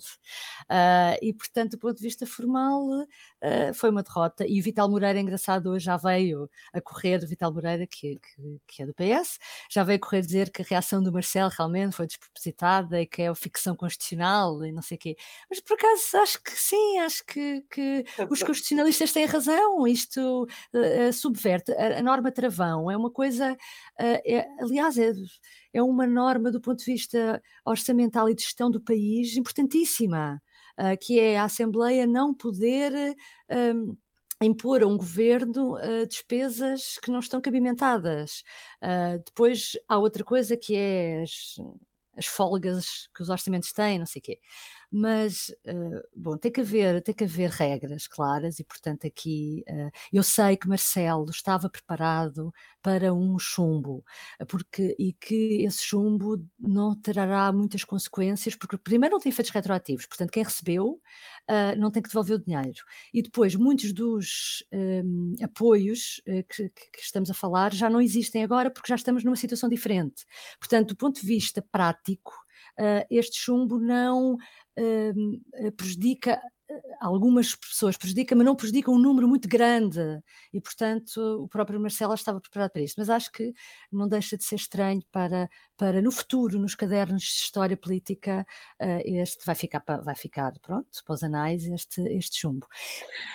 Uh, 0.63 1.17
e, 1.21 1.33
portanto, 1.33 1.71
do 1.71 1.79
ponto 1.79 1.97
de 1.97 2.03
vista 2.03 2.25
formal, 2.25 2.81
uh, 3.43 3.73
foi 3.73 3.89
uma 3.89 4.03
derrota. 4.03 4.45
E 4.47 4.59
o 4.59 4.63
Vital 4.63 4.89
Moreira, 4.89 5.19
engraçado, 5.19 5.69
hoje 5.69 5.85
já 5.85 5.97
veio 5.97 6.49
a 6.73 6.81
correr, 6.81 7.23
o 7.23 7.27
Vital 7.27 7.53
Moreira, 7.53 7.85
que, 7.87 8.19
que, 8.19 8.59
que, 8.67 8.83
é 8.83 8.85
do 8.85 8.93
PS, 8.93 9.37
já 9.69 9.83
veio 9.83 9.97
a 9.97 9.99
correr 9.99 10.21
dizer 10.21 10.51
que 10.51 10.61
a 10.61 10.65
reação 10.65 11.01
do 11.01 11.11
Marcelo 11.11 11.51
realmente 11.57 11.95
foi 11.95 12.07
despropositada 12.07 13.01
e 13.01 13.05
que 13.05 13.21
é 13.21 13.35
ficção 13.35 13.75
constitucional 13.75 14.63
e 14.65 14.71
não 14.71 14.81
sei 14.81 14.97
o 14.97 14.99
quê. 14.99 15.15
Mas, 15.49 15.59
por 15.59 15.73
acaso, 15.73 16.17
acho 16.17 16.43
que 16.43 16.51
sim, 16.51 16.99
acho 16.99 17.25
que, 17.25 17.63
que 17.69 18.05
os 18.29 18.43
constitucionalistas 18.43 19.11
têm 19.11 19.25
razão. 19.25 19.87
Isto 19.87 20.47
uh, 20.73 21.13
subverte 21.13 21.71
a, 21.73 21.99
a, 21.99 22.01
norma 22.01 22.31
travão. 22.31 22.89
É 22.89 22.97
uma 22.97 23.11
coisa, 23.11 23.57
é, 23.99 24.47
aliás, 24.59 24.97
é 24.97 25.11
é 25.73 25.81
uma 25.81 26.05
norma 26.05 26.51
do 26.51 26.59
ponto 26.59 26.79
de 26.79 26.85
vista 26.85 27.41
orçamental 27.65 28.29
e 28.29 28.35
de 28.35 28.43
gestão 28.43 28.69
do 28.69 28.81
país 28.81 29.35
importantíssima, 29.37 30.41
uh, 30.81 30.97
que 30.99 31.19
é 31.19 31.37
a 31.37 31.43
Assembleia 31.43 32.07
não 32.07 32.33
poder 32.33 33.15
um, 33.49 33.95
impor 34.41 34.81
a 34.81 34.87
um 34.87 34.97
governo 34.97 35.75
uh, 35.75 36.07
despesas 36.07 36.97
que 37.01 37.11
não 37.11 37.19
estão 37.19 37.39
cabimentadas. 37.39 38.43
Uh, 38.81 39.23
depois 39.23 39.73
há 39.87 39.97
outra 39.99 40.23
coisa 40.23 40.57
que 40.57 40.75
é 40.75 41.21
as, 41.21 41.55
as 42.17 42.25
folgas 42.25 43.07
que 43.15 43.21
os 43.21 43.29
orçamentos 43.29 43.71
têm, 43.71 43.99
não 43.99 44.05
sei 44.05 44.19
o 44.19 44.23
quê 44.23 44.39
mas 44.91 45.49
uh, 45.65 46.01
bom, 46.13 46.37
tem 46.37 46.51
que 46.51 46.59
haver, 46.59 47.01
tem 47.01 47.15
que 47.15 47.23
haver 47.23 47.49
regras 47.49 48.07
claras 48.07 48.59
e 48.59 48.63
portanto 48.65 49.07
aqui 49.07 49.63
uh, 49.69 49.89
eu 50.11 50.21
sei 50.21 50.57
que 50.57 50.67
Marcelo 50.67 51.29
estava 51.29 51.69
preparado 51.69 52.53
para 52.81 53.13
um 53.13 53.39
chumbo, 53.39 54.03
porque 54.49 54.95
e 54.99 55.13
que 55.13 55.63
esse 55.63 55.83
chumbo 55.83 56.43
não 56.59 56.93
terá 56.99 57.51
muitas 57.53 57.85
consequências, 57.85 58.55
porque 58.55 58.77
primeiro 58.77 59.13
não 59.13 59.21
tem 59.21 59.29
efeitos 59.29 59.53
retroativos, 59.53 60.05
portanto 60.05 60.31
quem 60.31 60.43
recebeu 60.43 60.99
uh, 61.49 61.79
não 61.79 61.89
tem 61.89 62.01
que 62.01 62.09
devolver 62.09 62.37
o 62.37 62.43
dinheiro. 62.43 62.83
E 63.13 63.21
depois 63.21 63.55
muitos 63.55 63.93
dos 63.93 64.65
um, 64.73 65.35
apoios 65.41 66.21
que, 66.49 66.69
que 66.69 66.99
estamos 66.99 67.29
a 67.29 67.33
falar 67.33 67.73
já 67.73 67.89
não 67.89 68.01
existem 68.01 68.43
agora 68.43 68.69
porque 68.69 68.89
já 68.89 68.95
estamos 68.95 69.23
numa 69.23 69.35
situação 69.35 69.69
diferente. 69.69 70.25
Portanto, 70.59 70.89
do 70.89 70.95
ponto 70.97 71.21
de 71.21 71.27
vista 71.27 71.61
prático, 71.61 72.33
uh, 72.79 73.05
este 73.09 73.37
chumbo 73.39 73.79
não 73.79 74.33
uh, 74.35 75.71
prejudica 75.75 76.41
algumas 77.01 77.53
pessoas 77.55 77.97
prejudica, 77.97 78.35
mas 78.35 78.45
não 78.45 78.55
prejudica 78.55 78.91
um 78.91 78.97
número 78.97 79.27
muito 79.27 79.47
grande 79.47 79.99
e, 80.53 80.61
portanto, 80.61 81.43
o 81.43 81.47
próprio 81.47 81.79
Marcelo 81.79 82.13
estava 82.13 82.39
preparado 82.39 82.71
para 82.71 82.81
isso. 82.81 82.95
Mas 82.97 83.09
acho 83.09 83.29
que 83.31 83.53
não 83.91 84.07
deixa 84.07 84.37
de 84.37 84.43
ser 84.45 84.55
estranho 84.55 85.01
para, 85.11 85.49
para 85.75 86.01
no 86.01 86.11
futuro, 86.11 86.57
nos 86.59 86.75
cadernos 86.75 87.23
de 87.23 87.29
história 87.29 87.75
política, 87.75 88.45
este 89.03 89.45
vai 89.45 89.55
ficar, 89.55 89.83
vai 90.01 90.15
ficar 90.15 90.53
pronto, 90.61 90.87
para 91.05 91.13
os 91.13 91.23
anais, 91.23 91.65
este, 91.65 92.01
este 92.15 92.39
chumbo. 92.39 92.65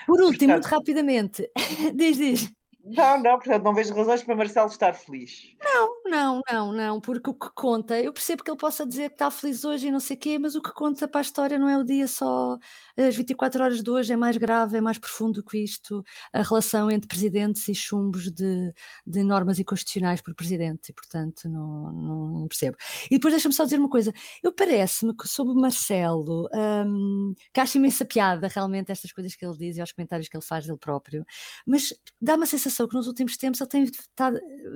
Por 0.06 0.20
último, 0.22 0.54
muito 0.54 0.66
rapidamente, 0.66 1.50
diz, 1.94 2.16
diz. 2.16 2.52
Não, 2.86 3.20
não, 3.20 3.36
portanto, 3.36 3.64
não 3.64 3.74
vejo 3.74 3.92
razões 3.94 4.22
para 4.22 4.36
Marcelo 4.36 4.68
estar 4.68 4.94
feliz. 4.94 5.56
Não, 5.60 5.95
não, 6.08 6.40
não, 6.50 6.72
não, 6.72 7.00
porque 7.00 7.30
o 7.30 7.34
que 7.34 7.48
conta, 7.54 8.00
eu 8.00 8.12
percebo 8.12 8.42
que 8.42 8.50
ele 8.50 8.58
possa 8.58 8.86
dizer 8.86 9.08
que 9.08 9.14
está 9.14 9.30
feliz 9.30 9.64
hoje 9.64 9.88
e 9.88 9.90
não 9.90 10.00
sei 10.00 10.16
o 10.16 10.18
quê, 10.18 10.38
mas 10.38 10.54
o 10.54 10.62
que 10.62 10.72
conta 10.72 11.06
para 11.08 11.20
a 11.20 11.22
história 11.22 11.58
não 11.58 11.68
é 11.68 11.78
o 11.78 11.84
dia 11.84 12.06
só, 12.08 12.58
as 12.96 13.16
24 13.16 13.62
horas 13.62 13.82
de 13.82 13.90
hoje 13.90 14.12
é 14.12 14.16
mais 14.16 14.36
grave, 14.36 14.76
é 14.76 14.80
mais 14.80 14.98
profundo 14.98 15.42
que 15.42 15.58
isto, 15.58 16.04
a 16.32 16.42
relação 16.42 16.90
entre 16.90 17.08
presidentes 17.08 17.68
e 17.68 17.74
chumbos 17.74 18.30
de, 18.30 18.72
de 19.06 19.22
normas 19.22 19.58
inconstitucionais 19.58 20.20
por 20.20 20.34
presidente, 20.34 20.90
e 20.90 20.92
portanto 20.92 21.48
não, 21.48 21.92
não 21.92 22.48
percebo. 22.48 22.76
E 23.10 23.16
depois 23.16 23.34
deixa-me 23.34 23.54
só 23.54 23.64
dizer 23.64 23.78
uma 23.78 23.90
coisa, 23.90 24.12
eu 24.42 24.52
parece-me 24.52 25.16
que 25.16 25.28
sobre 25.28 25.54
Marcelo, 25.54 26.48
hum, 26.86 27.34
que 27.52 27.60
acho 27.60 27.78
imensa 27.78 28.04
piada 28.04 28.48
realmente 28.48 28.92
estas 28.92 29.12
coisas 29.12 29.34
que 29.34 29.44
ele 29.44 29.56
diz 29.56 29.76
e 29.76 29.80
aos 29.80 29.92
comentários 29.92 30.28
que 30.28 30.36
ele 30.36 30.44
faz 30.44 30.66
dele 30.66 30.78
próprio, 30.78 31.24
mas 31.66 31.92
dá 32.20 32.34
uma 32.34 32.46
sensação 32.46 32.88
que 32.88 32.94
nos 32.94 33.06
últimos 33.06 33.36
tempos 33.36 33.60
ele 33.60 33.70
tem 33.70 33.90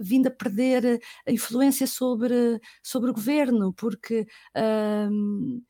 vindo 0.00 0.26
a 0.26 0.30
perder 0.30 1.00
a 1.19 1.19
influência 1.26 1.86
sobre, 1.86 2.60
sobre 2.82 3.10
o 3.10 3.14
governo, 3.14 3.72
porque 3.74 4.26
uh, 4.56 5.62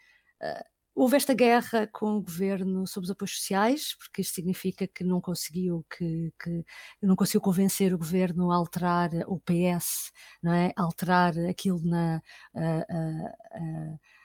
houve 0.95 1.17
esta 1.17 1.35
guerra 1.35 1.87
com 1.93 2.17
o 2.17 2.23
governo 2.23 2.87
sobre 2.87 3.07
os 3.07 3.11
apoios 3.11 3.37
sociais, 3.37 3.95
porque 3.99 4.23
isto 4.23 4.35
significa 4.35 4.87
que 4.87 5.05
não 5.05 5.21
conseguiu 5.21 5.85
que, 5.91 6.33
que 6.43 6.65
não 7.03 7.17
conseguiu 7.17 7.41
convencer 7.41 7.95
o 7.95 7.99
governo 7.99 8.51
a 8.53 8.57
alterar 8.57 9.11
o 9.27 9.41
PS, 9.41 10.13
não 10.43 10.53
é? 10.53 10.73
alterar 10.77 11.33
aquilo 11.49 11.81
na 11.85 12.21
uh, 12.55 12.85
a 13.53 14.20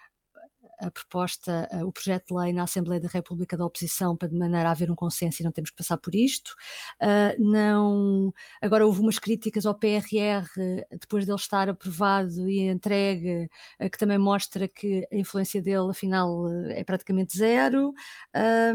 proposta, 0.93 1.67
o 1.85 1.91
projeto 1.91 2.27
de 2.27 2.33
lei 2.33 2.53
na 2.53 2.63
Assembleia 2.63 3.01
da 3.01 3.07
República 3.07 3.57
da 3.57 3.65
oposição 3.65 4.15
para 4.15 4.29
de 4.29 4.35
maneira 4.35 4.69
a 4.69 4.71
haver 4.71 4.91
um 4.91 4.95
consenso 4.95 5.41
e 5.41 5.45
não 5.45 5.51
temos 5.51 5.69
que 5.69 5.75
passar 5.75 5.97
por 5.97 6.13
isto. 6.15 6.55
Uh, 7.01 7.43
não, 7.43 8.33
agora 8.61 8.85
houve 8.85 8.99
umas 8.99 9.19
críticas 9.19 9.65
ao 9.65 9.75
PRR 9.75 10.47
depois 10.91 11.25
dele 11.25 11.37
estar 11.37 11.69
aprovado 11.69 12.49
e 12.49 12.61
entregue, 12.67 13.49
uh, 13.79 13.89
que 13.89 13.97
também 13.97 14.17
mostra 14.17 14.67
que 14.67 15.07
a 15.11 15.15
influência 15.15 15.61
dele 15.61 15.89
afinal 15.89 16.47
é 16.69 16.83
praticamente 16.83 17.37
zero. 17.37 17.93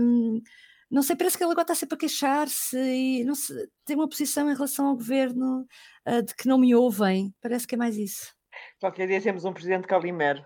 Um, 0.01 0.41
não 0.91 1.03
sei, 1.03 1.15
parece 1.15 1.39
que 1.39 1.45
ele 1.45 1.53
agora 1.53 1.63
está 1.63 1.75
sempre 1.75 1.95
a 1.95 1.99
queixar-se 1.99 2.77
e 2.77 3.25
não 3.25 3.35
sei, 3.35 3.69
tem 3.85 3.95
uma 3.95 4.09
posição 4.09 4.51
em 4.51 4.55
relação 4.55 4.87
ao 4.87 4.97
governo 4.97 5.67
uh, 6.09 6.23
de 6.23 6.35
que 6.35 6.49
não 6.49 6.59
me 6.59 6.75
ouvem. 6.75 7.33
Parece 7.41 7.67
que 7.67 7.77
é 7.77 7.79
mais 7.79 7.97
isso. 7.97 8.35
Qualquer 8.81 9.07
dia 9.07 9.23
temos 9.23 9.45
um 9.45 9.53
presidente 9.53 9.87
Calimero. 9.87 10.45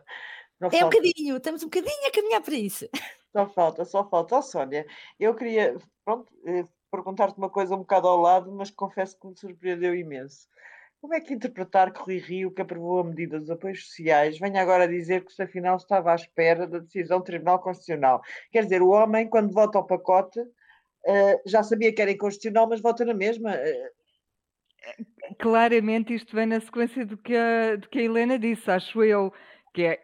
É 0.68 0.80
falta. 0.80 0.86
um 0.86 0.90
bocadinho, 0.90 1.36
estamos 1.36 1.62
um 1.62 1.66
bocadinho 1.66 2.06
a 2.06 2.10
caminhar 2.10 2.40
para 2.40 2.54
isso. 2.54 2.88
Só 3.32 3.48
falta, 3.48 3.84
só 3.84 4.08
falta. 4.08 4.36
Oh, 4.36 4.42
Sónia, 4.42 4.86
eu 5.18 5.34
queria 5.34 5.76
pronto, 6.04 6.32
eh, 6.46 6.62
perguntar-te 6.88 7.36
uma 7.36 7.50
coisa 7.50 7.74
um 7.74 7.78
bocado 7.78 8.06
ao 8.06 8.16
lado, 8.16 8.52
mas 8.52 8.70
confesso 8.70 9.18
que 9.18 9.26
me 9.26 9.36
surpreendeu 9.36 9.92
imenso. 9.92 10.46
Como 11.00 11.12
é 11.14 11.20
que 11.20 11.34
interpretar 11.34 11.92
que 11.92 12.00
Rui 12.00 12.18
Rio, 12.18 12.50
que 12.50 12.62
aprovou 12.62 13.00
a 13.00 13.04
medida 13.04 13.38
dos 13.38 13.50
apoios 13.50 13.86
sociais, 13.86 14.38
venha 14.38 14.62
agora 14.62 14.88
dizer 14.88 15.24
que 15.24 15.32
se 15.32 15.42
afinal 15.42 15.76
estava 15.76 16.12
à 16.12 16.14
espera 16.14 16.66
da 16.66 16.78
decisão 16.78 17.18
do 17.18 17.24
Tribunal 17.24 17.58
Constitucional? 17.58 18.22
Quer 18.50 18.62
dizer, 18.62 18.80
o 18.80 18.88
homem, 18.88 19.28
quando 19.28 19.52
vota 19.52 19.76
ao 19.76 19.86
pacote, 19.86 20.40
uh, 20.40 21.40
já 21.44 21.62
sabia 21.62 21.92
que 21.92 22.00
era 22.00 22.10
inconstitucional, 22.10 22.68
mas 22.68 22.80
vota 22.80 23.04
na 23.04 23.12
mesma. 23.12 23.52
Uh... 23.54 25.36
Claramente 25.38 26.14
isto 26.14 26.34
vem 26.34 26.46
na 26.46 26.60
sequência 26.60 27.04
do 27.04 27.18
que, 27.18 27.36
a, 27.36 27.76
do 27.76 27.88
que 27.88 27.98
a 27.98 28.02
Helena 28.02 28.38
disse, 28.38 28.70
acho 28.70 29.02
eu, 29.02 29.30
que 29.74 29.82
é 29.82 30.00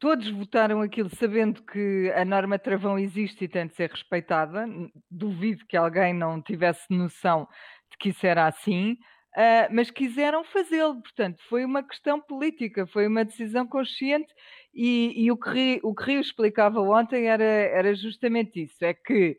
todos 0.00 0.28
votaram 0.30 0.80
aquilo 0.80 1.10
sabendo 1.14 1.62
que 1.62 2.10
a 2.16 2.24
norma 2.24 2.58
travão 2.58 2.98
existe 2.98 3.44
e 3.44 3.48
tem 3.48 3.66
de 3.66 3.76
ser 3.76 3.90
respeitada. 3.90 4.66
Duvido 5.10 5.66
que 5.66 5.76
alguém 5.76 6.14
não 6.14 6.42
tivesse 6.42 6.86
noção 6.90 7.46
de 7.90 7.98
que 7.98 8.08
isso 8.08 8.26
era 8.26 8.46
assim. 8.46 8.96
Uh, 9.36 9.70
mas 9.70 9.92
quiseram 9.92 10.42
fazê-lo, 10.42 11.00
portanto, 11.00 11.40
foi 11.48 11.64
uma 11.64 11.84
questão 11.84 12.20
política, 12.20 12.84
foi 12.88 13.06
uma 13.06 13.24
decisão 13.24 13.64
consciente 13.64 14.34
e, 14.74 15.12
e 15.24 15.30
o, 15.30 15.36
que 15.36 15.50
Rio, 15.50 15.80
o 15.84 15.94
que 15.94 16.04
Rio 16.04 16.20
explicava 16.20 16.80
ontem 16.80 17.28
era, 17.28 17.44
era 17.44 17.94
justamente 17.94 18.64
isso: 18.64 18.84
é 18.84 18.92
que 18.92 19.38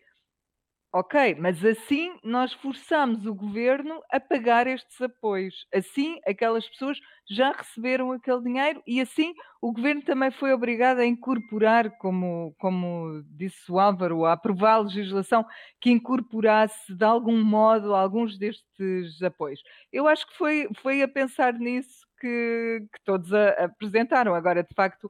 Ok, 0.93 1.35
mas 1.39 1.63
assim 1.63 2.19
nós 2.21 2.51
forçamos 2.51 3.25
o 3.25 3.33
governo 3.33 4.01
a 4.11 4.19
pagar 4.19 4.67
estes 4.67 5.01
apoios. 5.01 5.65
Assim, 5.73 6.19
aquelas 6.27 6.67
pessoas 6.67 6.99
já 7.29 7.53
receberam 7.53 8.11
aquele 8.11 8.41
dinheiro 8.41 8.83
e 8.85 8.99
assim 8.99 9.33
o 9.61 9.71
governo 9.71 10.01
também 10.01 10.31
foi 10.31 10.51
obrigado 10.51 10.99
a 10.99 11.05
incorporar, 11.05 11.91
como, 11.97 12.53
como 12.59 13.23
disse 13.25 13.71
o 13.71 13.79
Álvaro, 13.79 14.25
a 14.25 14.33
aprovar 14.33 14.73
a 14.73 14.79
legislação 14.79 15.45
que 15.79 15.89
incorporasse 15.91 16.93
de 16.93 17.05
algum 17.05 17.41
modo 17.41 17.95
alguns 17.95 18.37
destes 18.37 19.21
apoios. 19.23 19.61
Eu 19.93 20.09
acho 20.09 20.27
que 20.27 20.37
foi, 20.37 20.67
foi 20.81 21.01
a 21.01 21.07
pensar 21.07 21.53
nisso 21.53 22.05
que, 22.19 22.85
que 22.91 23.01
todos 23.05 23.33
a, 23.33 23.51
apresentaram. 23.63 24.35
Agora, 24.35 24.61
de 24.61 24.75
facto, 24.75 25.09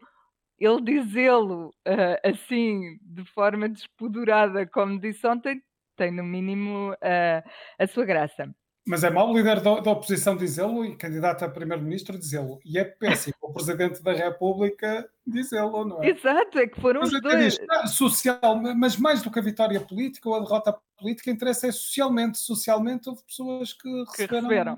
ele 0.60 0.80
dizê-lo 0.86 1.70
uh, 1.88 2.30
assim, 2.30 3.00
de 3.02 3.26
forma 3.26 3.68
despodurada, 3.68 4.68
como 4.68 5.00
disse 5.00 5.26
ontem, 5.26 5.60
tem 6.01 6.12
no 6.12 6.24
mínimo 6.24 6.93
uh, 6.93 7.50
a 7.77 7.88
sua 7.88 8.05
graça. 8.05 8.50
Mas 8.88 9.03
é 9.03 9.12
mau 9.12 9.29
o 9.29 9.38
líder 9.38 9.62
da, 9.62 9.79
da 9.79 9.91
oposição 9.91 10.36
dizê-lo 10.36 10.84
e 10.84 10.98
candidato 10.98 11.46
a 11.46 11.50
primeiro-ministro 11.50 12.17
dizê-lo. 12.17 12.60
E 12.65 12.79
é 12.79 12.84
péssimo 12.84 13.36
o 13.39 13.53
presidente 13.53 14.01
da 14.01 14.12
República 14.12 15.08
dizê-lo, 15.25 15.86
não 15.86 16.01
é? 16.01 16.10
Exato, 16.10 16.58
é 16.58 16.65
que 16.65 16.81
foram 16.81 17.01
mas 17.01 17.13
os 17.13 17.22
dois. 17.22 17.53
Diz, 17.53 17.65
ah, 17.70 17.86
social, 17.86 18.55
mas 18.75 18.98
mais 18.98 19.22
do 19.22 19.29
que 19.29 19.38
a 19.38 19.43
vitória 19.43 19.79
política 19.79 20.27
ou 20.27 20.34
a 20.34 20.39
derrota 20.39 20.75
política, 20.98 21.29
interessa 21.29 21.67
é 21.67 21.72
socialmente. 21.72 22.39
Socialmente 22.39 23.08
houve 23.08 23.24
pessoas 23.24 23.72
que 23.74 23.88
receberam. 23.88 24.27
Que 24.27 24.36
receberam. 24.36 24.75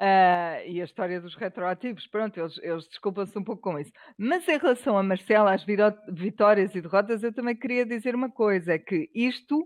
Uh, 0.00 0.62
e 0.66 0.80
a 0.80 0.84
história 0.84 1.20
dos 1.20 1.36
retroativos, 1.36 2.06
pronto, 2.06 2.38
eles, 2.38 2.58
eles 2.62 2.88
desculpam-se 2.88 3.38
um 3.38 3.44
pouco 3.44 3.62
com 3.62 3.78
isso. 3.78 3.92
Mas 4.16 4.48
em 4.48 4.58
relação 4.58 4.96
a 4.96 5.02
Marcelo, 5.02 5.48
às 5.48 5.64
vitórias 6.08 6.74
e 6.74 6.80
derrotas, 6.80 7.22
eu 7.22 7.32
também 7.32 7.54
queria 7.54 7.84
dizer 7.84 8.14
uma 8.14 8.30
coisa: 8.30 8.72
é 8.72 8.78
que 8.78 9.10
isto 9.14 9.64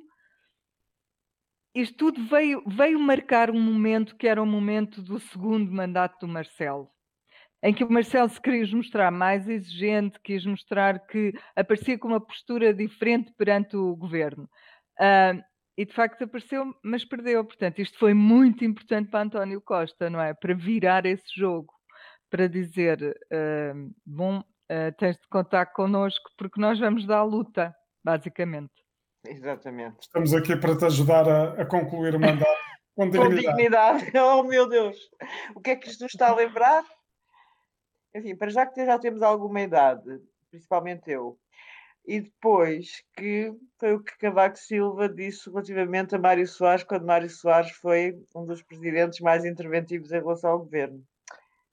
isto 1.76 1.96
tudo 1.96 2.24
veio, 2.26 2.62
veio 2.66 2.98
marcar 2.98 3.50
um 3.50 3.60
momento 3.60 4.16
que 4.16 4.26
era 4.26 4.42
o 4.42 4.46
momento 4.46 5.02
do 5.02 5.20
segundo 5.20 5.70
mandato 5.70 6.26
do 6.26 6.32
Marcelo, 6.32 6.88
em 7.62 7.74
que 7.74 7.84
o 7.84 7.92
Marcelo 7.92 8.30
se 8.30 8.40
queria 8.40 8.66
mostrar 8.74 9.10
mais 9.10 9.46
exigente, 9.46 10.18
quis 10.24 10.46
mostrar 10.46 11.06
que 11.06 11.34
aparecia 11.54 11.98
com 11.98 12.08
uma 12.08 12.20
postura 12.20 12.72
diferente 12.72 13.30
perante 13.36 13.76
o 13.76 13.94
governo. 13.94 14.48
Uh, 14.98 15.44
e 15.76 15.84
de 15.84 15.92
facto 15.92 16.24
apareceu, 16.24 16.74
mas 16.82 17.04
perdeu. 17.04 17.44
Portanto, 17.44 17.78
isto 17.80 17.98
foi 17.98 18.14
muito 18.14 18.64
importante 18.64 19.10
para 19.10 19.24
António 19.24 19.60
Costa, 19.60 20.08
não 20.08 20.20
é? 20.20 20.32
Para 20.32 20.54
virar 20.54 21.04
esse 21.04 21.28
jogo, 21.38 21.74
para 22.30 22.48
dizer: 22.48 22.98
uh, 23.02 23.94
bom, 24.06 24.38
uh, 24.38 24.92
tens 24.98 25.16
de 25.16 25.28
contar 25.28 25.66
connosco 25.66 26.30
porque 26.38 26.58
nós 26.58 26.78
vamos 26.78 27.06
dar 27.06 27.18
a 27.18 27.24
luta, 27.24 27.74
basicamente. 28.02 28.85
Exatamente. 29.28 29.96
Estamos 30.00 30.34
aqui 30.34 30.56
para 30.56 30.76
te 30.76 30.84
ajudar 30.84 31.28
a, 31.28 31.62
a 31.62 31.66
concluir 31.66 32.14
o 32.14 32.20
mandato 32.20 32.46
com 32.96 33.08
dignidade. 33.10 33.44
com 33.44 33.52
dignidade. 33.52 34.12
Oh 34.16 34.42
meu 34.42 34.68
Deus! 34.68 34.96
O 35.54 35.60
que 35.60 35.70
é 35.70 35.76
que 35.76 35.88
isto 35.88 36.02
nos 36.02 36.14
está 36.14 36.28
a 36.28 36.34
lembrar? 36.34 36.84
Enfim, 38.14 38.34
para 38.34 38.50
já 38.50 38.66
que 38.66 38.84
já 38.84 38.98
temos 38.98 39.22
alguma 39.22 39.60
idade, 39.60 40.20
principalmente 40.50 41.10
eu, 41.10 41.38
e 42.06 42.20
depois 42.20 43.02
que 43.16 43.52
foi 43.78 43.94
o 43.94 44.02
que 44.02 44.16
Cavaco 44.18 44.56
Silva 44.56 45.08
disse 45.08 45.50
relativamente 45.50 46.14
a 46.14 46.18
Mário 46.18 46.46
Soares, 46.46 46.84
quando 46.84 47.04
Mário 47.04 47.28
Soares 47.28 47.72
foi 47.72 48.16
um 48.34 48.46
dos 48.46 48.62
presidentes 48.62 49.20
mais 49.20 49.44
interventivos 49.44 50.12
em 50.12 50.20
relação 50.20 50.50
ao 50.50 50.60
governo. 50.60 51.04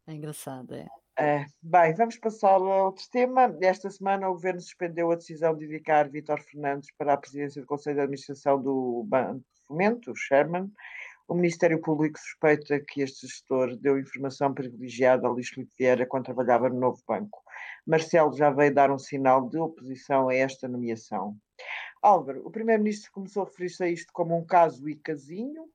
É 0.07 0.13
engraçado, 0.13 0.73
é. 0.73 0.87
É, 1.17 1.45
bem, 1.61 1.93
vamos 1.93 2.17
passar 2.17 2.55
a 2.55 2.85
outro 2.85 3.05
tema. 3.11 3.55
Esta 3.61 3.87
semana 3.87 4.27
o 4.27 4.33
Governo 4.33 4.59
suspendeu 4.59 5.11
a 5.11 5.15
decisão 5.15 5.55
de 5.55 5.65
indicar 5.65 6.09
Vítor 6.09 6.41
Fernandes 6.41 6.89
para 6.97 7.13
a 7.13 7.17
presidência 7.17 7.61
do 7.61 7.67
Conselho 7.67 7.97
de 7.97 8.01
Administração 8.01 8.59
do 8.59 9.03
Banco 9.07 9.45
de 9.53 9.61
Fomento, 9.67 10.11
o 10.11 10.15
Sherman. 10.15 10.71
O 11.27 11.35
Ministério 11.35 11.79
Público 11.79 12.17
suspeita 12.17 12.79
que 12.79 13.01
este 13.01 13.27
gestor 13.27 13.77
deu 13.77 13.99
informação 13.99 14.53
privilegiada 14.55 15.27
a 15.27 15.29
Luís 15.29 15.49
Filipe 15.49 15.71
Vieira 15.77 16.07
quando 16.07 16.25
trabalhava 16.25 16.67
no 16.67 16.79
novo 16.79 16.99
banco. 17.07 17.43
Marcelo 17.85 18.35
já 18.35 18.49
veio 18.49 18.73
dar 18.73 18.89
um 18.89 18.97
sinal 18.97 19.47
de 19.47 19.59
oposição 19.59 20.29
a 20.29 20.35
esta 20.35 20.67
nomeação. 20.67 21.37
Álvaro, 22.01 22.41
o 22.43 22.49
Primeiro-Ministro 22.49 23.11
começou 23.11 23.43
a 23.43 23.45
referir-se 23.45 23.83
a 23.83 23.87
isto 23.87 24.11
como 24.11 24.35
um 24.35 24.43
caso 24.43 24.89
e 24.89 24.95
casinho, 24.95 25.69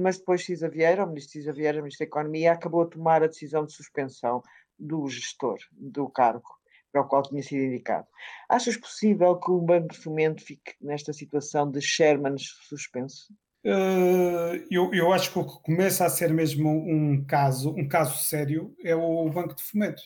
mas 0.00 0.18
depois 0.18 0.44
Cisa 0.44 0.68
Vieira, 0.68 1.04
o 1.04 1.08
ministro 1.08 1.32
Cisa 1.32 1.52
Vieira, 1.52 1.78
o 1.78 1.82
ministro 1.82 2.04
da 2.04 2.08
Economia, 2.08 2.52
acabou 2.52 2.82
a 2.82 2.86
tomar 2.86 3.22
a 3.22 3.26
decisão 3.26 3.64
de 3.64 3.72
suspensão 3.72 4.42
do 4.78 5.08
gestor 5.08 5.58
do 5.72 6.08
cargo 6.08 6.48
para 6.92 7.02
o 7.02 7.08
qual 7.08 7.22
tinha 7.22 7.42
sido 7.42 7.62
indicado. 7.62 8.06
Achas 8.48 8.76
possível 8.76 9.36
que 9.36 9.50
o 9.50 9.60
Banco 9.60 9.88
de 9.88 9.98
Fomento 9.98 10.42
fique 10.42 10.74
nesta 10.80 11.12
situação 11.12 11.70
de 11.70 11.80
Sherman 11.80 12.36
suspenso? 12.38 13.32
Uh, 13.64 14.64
eu, 14.70 14.94
eu 14.94 15.12
acho 15.12 15.32
que 15.32 15.38
o 15.38 15.44
que 15.44 15.62
começa 15.62 16.04
a 16.04 16.08
ser 16.08 16.32
mesmo 16.32 16.70
um 16.70 17.24
caso, 17.24 17.74
um 17.76 17.88
caso 17.88 18.22
sério, 18.22 18.74
é 18.82 18.94
o 18.94 19.28
Banco 19.28 19.54
de 19.54 19.62
Fomento, 19.62 20.02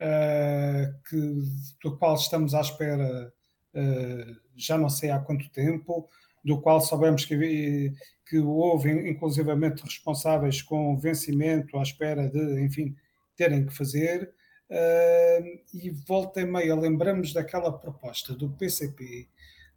uh, 0.00 1.02
que, 1.08 1.16
do 1.82 1.96
qual 1.98 2.14
estamos 2.14 2.54
à 2.54 2.60
espera 2.60 3.32
uh, 3.74 4.40
já 4.56 4.78
não 4.78 4.88
sei 4.88 5.10
há 5.10 5.18
quanto 5.18 5.50
tempo, 5.50 6.08
do 6.44 6.60
qual 6.60 6.80
sabemos 6.80 7.24
que, 7.24 7.92
que 8.26 8.38
houve 8.38 8.90
inclusivamente 9.08 9.82
responsáveis 9.82 10.62
com 10.62 10.98
vencimento 10.98 11.78
à 11.78 11.82
espera 11.82 12.28
de, 12.28 12.62
enfim, 12.62 12.94
terem 13.36 13.66
que 13.66 13.74
fazer. 13.74 14.32
Uh, 14.70 15.60
e 15.74 15.90
volta 16.08 16.40
e 16.40 16.46
meia 16.46 16.74
lembramos 16.74 17.34
daquela 17.34 17.70
proposta 17.70 18.34
do 18.34 18.48
PCP 18.48 19.28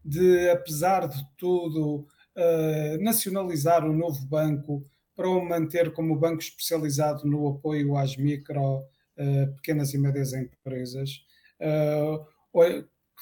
de, 0.03 0.49
apesar 0.49 1.05
de 1.07 1.21
tudo, 1.37 2.07
uh, 2.35 3.03
nacionalizar 3.03 3.83
o 3.83 3.91
novo 3.91 4.25
banco 4.25 4.85
para 5.15 5.27
o 5.27 5.43
manter 5.43 5.91
como 5.91 6.15
banco 6.15 6.39
especializado 6.39 7.27
no 7.27 7.47
apoio 7.47 7.97
às 7.97 8.15
micro, 8.15 8.77
uh, 8.77 9.53
pequenas 9.55 9.93
e 9.93 9.97
médias 9.97 10.33
empresas. 10.33 11.25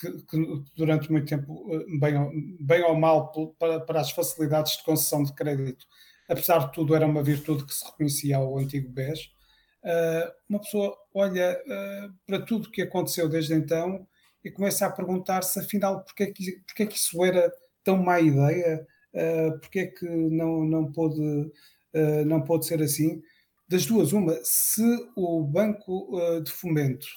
Uh, 0.02 0.26
que, 0.26 0.26
que, 0.26 0.64
durante 0.76 1.12
muito 1.12 1.28
tempo, 1.28 1.68
eh, 1.72 1.86
bem, 2.00 2.58
bem 2.60 2.84
ou 2.84 2.96
mal, 2.96 3.32
para, 3.60 3.80
para, 3.80 4.02
as 4.02 4.12
facilidades 4.12 4.78
de 4.78 4.84
concessão 4.84 5.24
de 5.24 5.34
crédito, 5.34 5.86
apesar 6.28 6.60
de 6.60 6.74
tudo, 6.74 6.96
era 6.96 7.06
uma 7.06 7.24
virtude 7.24 7.66
que 7.66 7.74
se 7.74 7.86
reconhecia 7.86 8.38
ao 8.38 8.58
antigo 8.58 8.90
BES. 8.90 9.32
Uh, 9.84 10.32
uma 10.50 10.60
pessoa 10.60 10.98
olha 11.14 11.62
uh, 11.66 12.14
para 12.26 12.42
tudo 12.42 12.68
o 12.68 12.72
que 12.72 12.82
aconteceu 12.82 13.28
desde 13.28 13.54
então 13.54 14.08
e 14.44 14.50
começa 14.50 14.86
a 14.86 14.92
perguntar-se, 14.92 15.60
afinal, 15.60 16.04
porque 16.04 16.24
é 16.24 16.32
que, 16.32 16.52
porque 16.66 16.84
é 16.84 16.86
que 16.86 16.96
isso 16.96 17.24
era 17.24 17.52
tão 17.84 17.98
má 17.98 18.20
ideia? 18.20 18.88
Uh, 19.14 19.60
porque 19.60 19.80
é 19.80 19.88
que 19.88 20.06
não, 20.06 20.64
não, 20.64 20.92
pôde, 20.92 21.22
uh, 21.22 22.26
não 22.26 22.42
pôde 22.42 22.66
ser 22.66 22.82
assim? 22.82 23.22
Das 23.68 23.86
duas, 23.86 24.14
uma, 24.14 24.38
se 24.44 24.84
o 25.16 25.44
Banco 25.44 26.12
de 26.44 26.52
Fomento 26.52 27.08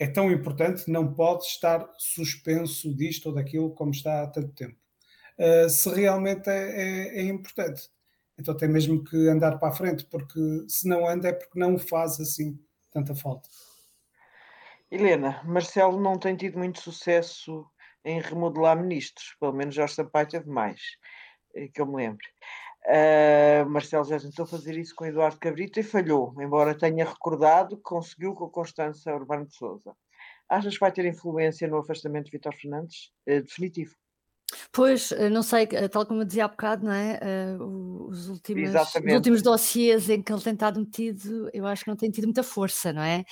é 0.00 0.06
tão 0.06 0.32
importante, 0.32 0.90
não 0.90 1.12
pode 1.12 1.44
estar 1.44 1.86
suspenso 1.98 2.92
disto 2.96 3.26
ou 3.26 3.34
daquilo 3.34 3.74
como 3.74 3.90
está 3.90 4.22
há 4.22 4.26
tanto 4.26 4.48
tempo. 4.54 4.76
Uh, 5.38 5.68
se 5.68 5.90
realmente 5.90 6.48
é, 6.48 6.70
é, 6.70 7.18
é, 7.18 7.22
importante. 7.24 7.90
Então 8.38 8.56
tem 8.56 8.66
mesmo 8.66 9.04
que 9.04 9.28
andar 9.28 9.58
para 9.58 9.68
a 9.68 9.72
frente, 9.72 10.06
porque 10.06 10.40
se 10.66 10.88
não 10.88 11.06
anda 11.06 11.28
é 11.28 11.32
porque 11.34 11.58
não 11.58 11.78
faz 11.78 12.18
assim 12.18 12.58
tanta 12.90 13.14
falta. 13.14 13.46
Helena, 14.90 15.42
Marcelo 15.44 16.00
não 16.00 16.18
tem 16.18 16.34
tido 16.34 16.58
muito 16.58 16.80
sucesso 16.80 17.66
em 18.02 18.22
remodelar 18.22 18.80
ministros, 18.80 19.36
pelo 19.38 19.52
menos 19.52 19.74
Jorge 19.74 19.94
Sampaio 19.94 20.28
teve 20.28 20.48
mais, 20.48 20.80
eh, 21.54 21.68
que 21.68 21.80
eu 21.80 21.86
me 21.86 21.96
lembro. 21.96 22.26
Uh, 22.86 23.68
Marcelo 23.68 24.04
já 24.04 24.18
tentou 24.18 24.46
fazer 24.46 24.76
isso 24.78 24.94
com 24.94 25.04
Eduardo 25.04 25.38
Cabrita 25.38 25.80
e 25.80 25.82
falhou, 25.82 26.34
embora 26.40 26.76
tenha 26.76 27.04
recordado 27.04 27.76
que 27.76 27.82
conseguiu 27.82 28.34
com 28.34 28.46
a 28.46 28.50
Constança 28.50 29.14
Urbano 29.14 29.46
de 29.46 29.54
Souza. 29.54 29.94
Achas 30.48 30.74
que 30.74 30.80
vai 30.80 30.90
ter 30.90 31.04
influência 31.04 31.68
no 31.68 31.78
afastamento 31.78 32.26
de 32.26 32.32
Vítor 32.32 32.54
Fernandes? 32.54 33.12
Uh, 33.28 33.42
definitivo. 33.42 33.94
Pois, 34.72 35.12
eh, 35.12 35.28
não 35.28 35.42
sei, 35.42 35.68
eh, 35.72 35.88
tal 35.88 36.06
como 36.06 36.22
eu 36.22 36.24
dizia 36.24 36.44
há 36.44 36.48
bocado, 36.48 36.84
não 36.84 36.92
é? 36.92 37.56
Uh, 37.58 38.08
os, 38.08 38.28
últimos, 38.28 38.70
os 38.74 39.12
últimos 39.14 39.42
dossiês 39.42 40.08
em 40.08 40.22
que 40.22 40.32
ele 40.32 40.42
tem 40.42 40.52
estado 40.52 40.80
metido, 40.80 41.50
eu 41.52 41.66
acho 41.66 41.84
que 41.84 41.90
não 41.90 41.96
tem 41.96 42.10
tido 42.10 42.24
muita 42.24 42.42
força, 42.42 42.92
não 42.92 43.02
é? 43.02 43.24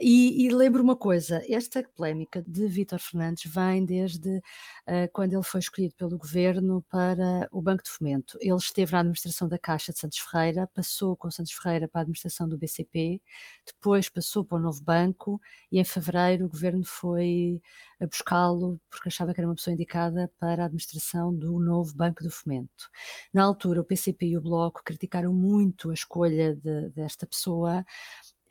E, 0.00 0.46
e 0.46 0.50
lembro 0.50 0.82
uma 0.82 0.96
coisa: 0.96 1.42
esta 1.48 1.82
polémica 1.94 2.42
de 2.46 2.66
Vítor 2.66 2.98
Fernandes 2.98 3.50
vem 3.52 3.84
desde 3.84 4.38
uh, 4.38 5.08
quando 5.12 5.32
ele 5.34 5.42
foi 5.42 5.60
escolhido 5.60 5.94
pelo 5.94 6.18
governo 6.18 6.84
para 6.90 7.48
o 7.52 7.62
Banco 7.62 7.84
de 7.84 7.90
Fomento. 7.90 8.36
Ele 8.40 8.56
esteve 8.56 8.92
na 8.92 9.00
administração 9.00 9.48
da 9.48 9.58
Caixa 9.58 9.92
de 9.92 9.98
Santos 9.98 10.18
Ferreira, 10.18 10.68
passou 10.74 11.16
com 11.16 11.30
Santos 11.30 11.52
Ferreira 11.52 11.88
para 11.88 12.00
a 12.00 12.02
administração 12.02 12.48
do 12.48 12.58
BCP, 12.58 13.20
depois 13.66 14.08
passou 14.08 14.44
para 14.44 14.58
o 14.58 14.60
novo 14.60 14.82
banco 14.82 15.40
e 15.70 15.78
em 15.78 15.84
fevereiro 15.84 16.46
o 16.46 16.48
governo 16.48 16.84
foi 16.84 17.60
a 18.00 18.06
buscá-lo 18.06 18.80
porque 18.90 19.08
achava 19.08 19.32
que 19.32 19.40
era 19.40 19.48
uma 19.48 19.54
pessoa 19.54 19.74
indicada 19.74 20.30
para 20.38 20.64
a 20.64 20.66
administração 20.72 21.34
do 21.34 21.58
novo 21.58 21.94
Banco 21.94 22.22
do 22.22 22.30
Fomento. 22.30 22.90
Na 23.32 23.44
altura, 23.44 23.80
o 23.80 23.84
PCP 23.84 24.26
e 24.26 24.36
o 24.36 24.40
Bloco 24.40 24.82
criticaram 24.84 25.32
muito 25.32 25.90
a 25.90 25.94
escolha 25.94 26.54
de, 26.56 26.90
desta 26.90 27.26
pessoa 27.26 27.84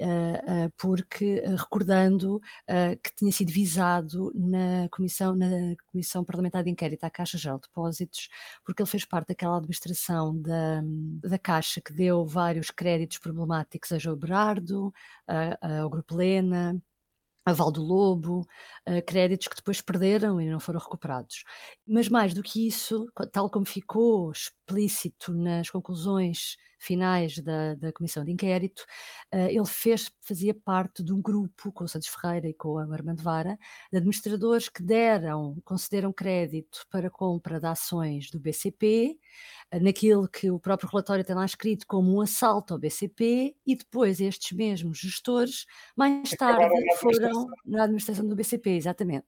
Uh, 0.02 0.66
uh, 0.66 0.74
porque 0.80 1.44
uh, 1.46 1.56
recordando 1.56 2.42
que 3.04 3.16
tinha 3.16 3.32
sido 3.32 3.52
visado 3.52 4.32
na 4.34 4.90
comissão, 4.90 5.36
na 5.36 5.76
comissão 5.92 6.24
parlamentar 6.26 6.64
de 6.64 6.72
inquérito 6.72 7.04
à 7.04 7.10
Caixa 7.12 7.38
Geral 7.38 7.60
de 7.60 7.68
Depósitos, 7.68 8.28
porque 8.66 8.82
ele 8.82 8.90
fez 8.90 9.06
parte 9.06 9.28
daquela 9.28 9.58
administração 9.58 10.36
da, 10.42 10.82
da 11.24 11.38
Caixa 11.38 11.82
que 11.82 11.94
deu 11.94 12.26
vários 12.26 12.72
créditos 12.72 13.20
problemáticos 13.20 13.92
a 13.92 14.00
João 14.00 14.18
Berardo, 14.18 14.92
ao 15.62 15.88
Grupo 15.88 16.16
Lena, 16.16 16.82
a 17.46 17.54
Val 17.54 17.72
do 17.72 17.82
Lobo, 17.82 18.42
uh, 18.88 19.02
créditos 19.06 19.48
que 19.48 19.56
depois 19.56 19.82
perderam 19.82 20.40
e 20.40 20.50
não 20.50 20.60
foram 20.60 20.80
recuperados. 20.80 21.44
Mas 21.88 22.08
mais 22.10 22.34
do 22.34 22.44
que 22.44 22.68
isso, 22.68 23.08
tal 23.32 23.50
como 23.50 23.66
ficou 23.66 24.32
explícito 24.32 25.34
nas 25.34 25.70
conclusões 25.70 26.56
finais 26.82 27.38
da, 27.40 27.76
da 27.76 27.94
comissão 27.94 28.24
de 28.24 28.32
inquérito, 28.32 28.86
uh, 29.34 29.48
ele 29.50 29.66
fez, 29.66 30.12
fazia 30.22 30.54
parte 30.54 31.04
de 31.04 31.14
um 31.14 31.22
grupo 31.22 31.72
com 31.72 31.84
o 31.84 31.88
Santos 31.88 32.08
Ferreira 32.08 32.48
e 32.48 32.54
com 32.54 32.70
o 32.70 32.78
Armando 32.78 33.24
Vara, 33.24 33.58
de 33.92 33.98
administradores 33.98 34.68
que 34.70 34.84
deram, 34.84 35.58
concederam 35.64 36.12
crédito 36.12 36.86
para 36.90 37.10
compra 37.10 37.60
de 37.60 37.68
ações 37.68 38.30
do 38.30 38.40
BCP, 38.40 39.18
naquilo 39.80 40.28
que 40.28 40.52
o 40.52 40.60
próprio 40.60 40.90
relatório 40.90 41.24
tem 41.24 41.36
lá 41.36 41.46
escrito 41.46 41.86
como 41.88 42.14
um 42.14 42.22
assalto 42.22 42.74
ao 42.74 42.80
BCP, 42.80 43.56
e 43.66 43.76
depois 43.76 44.20
estes 44.20 44.52
mesmos 44.52 45.00
gestores, 45.00 45.66
mais 45.96 46.30
tarde, 46.32 46.68
foram 47.00 47.48
na 47.66 47.84
administração 47.84 48.28
do 48.28 48.36
BCP, 48.36 48.72
exatamente. 48.72 49.26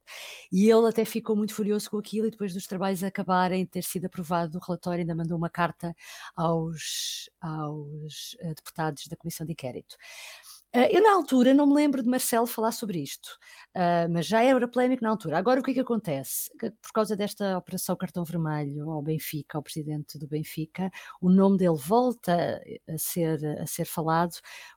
E 0.52 0.70
ele 0.70 0.88
até 0.88 1.06
ficou 1.06 1.36
muito 1.36 1.54
furioso 1.54 1.89
com 1.89 1.98
aquilo, 1.98 2.28
e 2.28 2.32
depois 2.32 2.54
dos 2.54 2.68
trabalhos 2.68 3.04
acabarem, 3.04 3.66
ter 3.66 3.84
sido 3.84 4.06
aprovado 4.06 4.58
o 4.58 4.62
relatório, 4.62 5.02
ainda 5.02 5.16
mandou 5.16 5.38
uma 5.38 5.50
carta 5.50 5.96
aos, 6.36 7.30
aos 7.43 8.36
uh, 8.41 8.56
deputados 8.56 9.08
da 9.08 9.17
Comissão 9.17 9.45
de 9.45 9.51
Inquérito. 9.51 9.95
Uh, 10.75 10.89
eu, 10.89 11.03
na 11.03 11.13
altura, 11.13 11.53
não 11.53 11.67
me 11.67 11.75
lembro 11.75 12.01
de 12.01 12.10
Marcelo 12.10 12.47
falar 12.47 12.71
sobre 12.71 12.99
isto, 12.99 13.38
uh, 13.75 14.10
mas 14.12 14.25
já 14.25 14.41
era 14.41 14.67
polémico 14.67 15.03
na 15.03 15.12
altura. 15.12 15.38
Agora, 15.38 15.60
o 15.60 15.63
que 15.63 15.69
é 15.69 15.73
que 15.75 15.79
acontece? 15.79 16.49
Por 16.58 16.91
causa 16.91 17.15
desta 17.15 17.58
operação 17.58 17.95
cartão 17.95 18.23
vermelho 18.23 18.89
ao 18.89 19.01
Benfica, 19.01 19.56
ao 19.56 19.62
presidente 19.62 20.17
do 20.17 20.27
Benfica, 20.27 20.89
o 21.21 21.29
nome 21.29 21.58
dele 21.58 21.77
volta 21.77 22.60
a 22.89 22.97
ser, 22.97 23.45
a 23.60 23.67
ser 23.67 23.86
falado, 23.86 24.34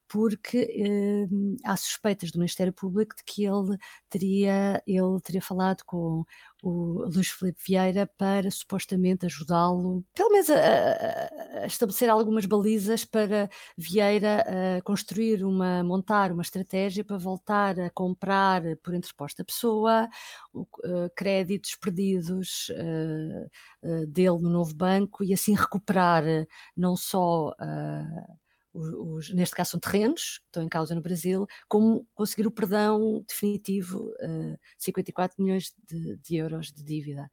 porque 0.09 0.59
eh, 0.59 1.27
há 1.65 1.77
suspeitas 1.77 2.31
do 2.31 2.39
Ministério 2.39 2.73
Público 2.73 3.17
de 3.17 3.25
que 3.25 3.45
ele 3.45 3.77
teria, 4.09 4.83
ele 4.87 5.21
teria 5.23 5.43
falado 5.43 5.83
com 5.85 6.25
o 6.63 7.05
Luís 7.15 7.29
Filipe 7.29 7.61
Vieira 7.67 8.07
para 8.19 8.51
supostamente 8.51 9.27
ajudá-lo, 9.27 10.05
pelo 10.15 10.31
menos 10.31 10.51
a, 10.51 11.63
a, 11.63 11.67
estabelecer 11.67 12.09
algumas 12.09 12.47
balizas 12.47 13.05
para 13.05 13.49
Vieira 13.77 14.45
construir 14.85 15.45
uma, 15.45 15.85
montar 15.85 16.33
uma 16.33 16.43
estratégia 16.43 17.05
para 17.05 17.19
voltar 17.19 17.79
a 17.79 17.91
comprar 17.91 18.63
por 18.83 18.95
interposta 18.95 19.45
pessoa 19.45 20.09
uh, 20.55 20.67
créditos 21.15 21.77
perdidos 21.77 22.69
uh, 22.71 23.47
uh, 23.89 24.07
dele 24.07 24.39
no 24.41 24.51
novo 24.51 24.75
banco 24.75 25.23
e 25.23 25.33
assim 25.33 25.55
recuperar 25.55 26.25
não 26.77 26.97
só 26.97 27.55
os, 28.77 29.33
neste 29.33 29.55
caso 29.55 29.73
são 29.73 29.81
terrenos, 29.81 30.39
que 30.39 30.47
estão 30.47 30.63
em 30.63 30.69
causa 30.69 30.95
no 30.95 31.01
Brasil, 31.01 31.47
como 31.69 32.07
conseguir 32.15 32.47
o 32.47 32.51
perdão 32.51 33.25
definitivo, 33.27 34.13
uh, 34.21 34.59
54 34.79 35.43
milhões 35.43 35.75
de, 35.85 36.17
de, 36.19 36.37
euros 36.37 36.73
de 36.73 36.83
dívida. 36.83 37.31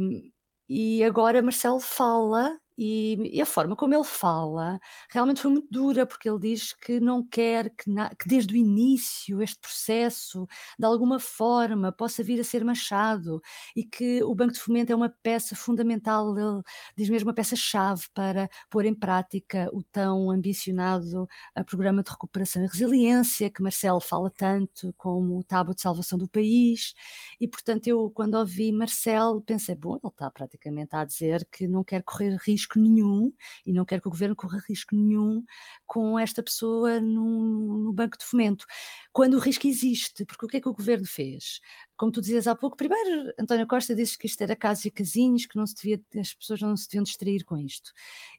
Um, 0.00 0.30
e 0.68 1.04
agora 1.04 1.42
Marcelo 1.42 1.80
fala 1.80 2.58
e, 2.78 3.36
e, 3.38 3.42
a 3.42 3.46
forma 3.46 3.74
como 3.74 3.92
ele 3.92 4.04
fala 4.04 4.78
realmente 5.10 5.42
foi 5.42 5.50
muito 5.50 5.66
dura, 5.68 6.06
porque 6.06 6.28
ele 6.30 6.38
diz 6.38 6.72
que 6.72 7.00
não 7.00 7.26
quer 7.26 7.70
que, 7.70 7.90
na, 7.90 8.10
que, 8.10 8.28
desde 8.28 8.54
o 8.54 8.56
início 8.56 9.42
este 9.42 9.58
processo, 9.58 10.46
de 10.78 10.86
alguma 10.86 11.18
forma, 11.18 11.90
possa 11.90 12.22
vir 12.22 12.40
a 12.40 12.44
ser 12.44 12.64
machado 12.64 13.42
e 13.74 13.82
que 13.82 14.22
o 14.22 14.32
Banco 14.32 14.52
de 14.52 14.60
Fomento 14.60 14.92
é 14.92 14.96
uma 14.96 15.12
peça 15.22 15.56
fundamental, 15.56 16.38
ele 16.38 16.62
diz 16.96 17.08
mesmo 17.08 17.28
uma 17.28 17.34
peça-chave 17.34 18.04
para 18.14 18.48
pôr 18.70 18.84
em 18.84 18.94
prática 18.94 19.68
o 19.72 19.82
tão 19.82 20.30
ambicionado 20.30 21.26
programa 21.66 22.02
de 22.02 22.10
recuperação 22.10 22.62
e 22.62 22.68
resiliência, 22.68 23.50
que 23.50 23.62
Marcelo 23.62 24.00
fala 24.00 24.30
tanto, 24.30 24.94
como 24.96 25.38
o 25.38 25.42
tábua 25.42 25.74
de 25.74 25.80
salvação 25.80 26.16
do 26.16 26.28
país. 26.28 26.94
E, 27.40 27.48
portanto, 27.48 27.88
eu, 27.88 28.08
quando 28.10 28.34
ouvi 28.34 28.70
Marcelo, 28.70 29.42
pensei, 29.42 29.74
bom, 29.74 29.96
ele 29.96 30.00
está 30.06 30.30
praticamente 30.30 30.94
a 30.94 31.04
dizer 31.04 31.46
que 31.50 31.66
não 31.66 31.82
quer 31.82 32.02
correr 32.04 32.36
risco 32.36 32.67
risco 32.68 32.78
nenhum 32.78 33.32
e 33.64 33.72
não 33.72 33.84
quero 33.84 34.02
que 34.02 34.08
o 34.08 34.10
governo 34.10 34.36
corra 34.36 34.60
risco 34.68 34.94
nenhum 34.94 35.42
com 35.86 36.18
esta 36.18 36.42
pessoa 36.42 37.00
no, 37.00 37.78
no 37.78 37.92
banco 37.92 38.18
de 38.18 38.24
fomento. 38.24 38.66
Quando 39.12 39.34
o 39.34 39.40
risco 39.40 39.66
existe, 39.66 40.24
porque 40.24 40.46
o 40.46 40.48
que 40.48 40.58
é 40.58 40.60
que 40.60 40.68
o 40.68 40.74
governo 40.74 41.06
fez? 41.06 41.60
Como 41.98 42.12
tu 42.12 42.20
dizias 42.20 42.46
há 42.46 42.54
pouco, 42.54 42.76
primeiro 42.76 43.34
António 43.36 43.66
Costa 43.66 43.92
disse 43.92 44.16
que 44.16 44.28
isto 44.28 44.40
era 44.40 44.54
casos 44.54 44.84
e 44.84 44.90
casinhos, 44.90 45.46
que 45.46 45.56
não 45.56 45.66
se 45.66 45.74
devia, 45.74 46.00
as 46.16 46.32
pessoas 46.32 46.60
não 46.60 46.76
se 46.76 46.86
deviam 46.86 47.02
distrair 47.02 47.44
com 47.44 47.58
isto. 47.58 47.90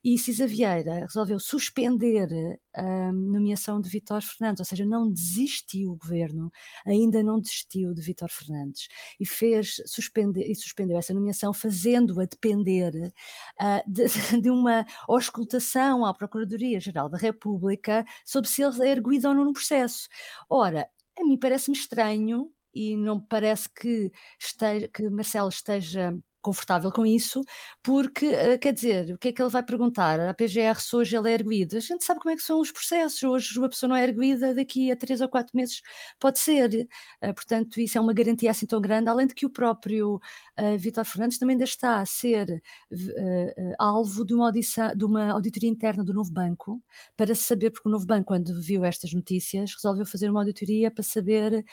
E 0.01 0.17
Cisa 0.17 0.47
Vieira 0.47 1.01
resolveu 1.01 1.37
suspender 1.41 2.57
a 2.73 3.11
nomeação 3.11 3.81
de 3.81 3.89
Vítor 3.89 4.21
Fernandes, 4.21 4.61
ou 4.61 4.65
seja, 4.65 4.85
não 4.85 5.11
desistiu 5.11 5.91
o 5.91 5.97
governo, 5.97 6.49
ainda 6.85 7.21
não 7.21 7.37
desistiu 7.37 7.93
de 7.93 8.01
Vítor 8.01 8.29
Fernandes 8.29 8.87
e 9.19 9.25
fez 9.25 9.81
suspender 9.85 10.49
e 10.49 10.55
suspendeu 10.55 10.97
essa 10.97 11.13
nomeação, 11.13 11.53
fazendo-a 11.53 12.23
depender 12.23 13.11
uh, 13.59 13.91
de, 13.91 14.05
de, 14.41 14.49
uma 14.49 14.85
auscultação 15.05 16.05
à 16.05 16.13
Procuradoria-Geral 16.13 17.09
da 17.09 17.17
República 17.17 18.05
sobre 18.25 18.49
se 18.49 18.63
ele 18.63 18.87
é 18.87 18.91
erguido 18.91 19.27
ou 19.27 19.33
não 19.33 19.43
no 19.43 19.51
processo. 19.51 20.07
Ora, 20.49 20.87
a 21.19 21.23
mim 21.25 21.37
parece-me 21.37 21.75
estranho 21.75 22.49
e 22.73 22.95
não 22.97 23.19
parece 23.19 23.69
que, 23.69 24.11
esteja, 24.39 24.87
que 24.89 25.09
Marcelo 25.09 25.49
esteja 25.49 26.17
confortável 26.41 26.91
com 26.91 27.05
isso, 27.05 27.41
porque, 27.83 28.25
eh, 28.27 28.57
quer 28.57 28.73
dizer, 28.73 29.13
o 29.13 29.17
que 29.17 29.29
é 29.29 29.31
que 29.33 29.41
ele 29.41 29.49
vai 29.49 29.63
perguntar? 29.63 30.19
A 30.19 30.33
PGR 30.33 30.79
se 30.79 30.95
hoje 30.95 31.15
ele 31.17 31.29
é 31.29 31.33
erguida? 31.33 31.77
A 31.77 31.81
gente 31.81 32.03
sabe 32.03 32.19
como 32.19 32.33
é 32.33 32.35
que 32.35 32.41
são 32.43 32.59
os 32.59 32.71
processos, 32.71 33.21
hoje 33.23 33.57
uma 33.59 33.69
pessoa 33.69 33.89
não 33.89 33.95
é 33.95 34.03
erguida, 34.03 34.53
daqui 34.55 34.91
a 34.91 34.95
três 34.95 35.21
ou 35.21 35.29
quatro 35.29 35.55
meses 35.55 35.81
pode 36.19 36.39
ser, 36.39 36.87
uh, 37.23 37.33
portanto 37.33 37.79
isso 37.79 37.97
é 37.97 38.01
uma 38.01 38.13
garantia 38.13 38.51
assim 38.51 38.65
tão 38.65 38.79
grande, 38.81 39.09
além 39.09 39.27
de 39.27 39.35
que 39.35 39.45
o 39.45 39.49
próprio 39.49 40.15
uh, 40.15 40.77
Vítor 40.77 41.05
Fernandes 41.05 41.37
também 41.37 41.55
ainda 41.55 41.65
está 41.65 41.99
a 41.99 42.05
ser 42.05 42.61
uh, 42.91 43.73
alvo 43.77 44.25
de 44.25 44.33
uma, 44.33 44.47
audição, 44.47 44.95
de 44.95 45.05
uma 45.05 45.31
auditoria 45.31 45.69
interna 45.69 46.03
do 46.03 46.13
Novo 46.13 46.31
Banco, 46.31 46.81
para 47.17 47.35
saber, 47.35 47.71
porque 47.71 47.87
o 47.89 47.91
Novo 47.91 48.05
Banco 48.05 48.27
quando 48.27 48.61
viu 48.61 48.85
estas 48.85 49.13
notícias 49.13 49.73
resolveu 49.73 50.05
fazer 50.05 50.29
uma 50.29 50.41
auditoria 50.41 50.91
para 50.91 51.03
saber 51.03 51.65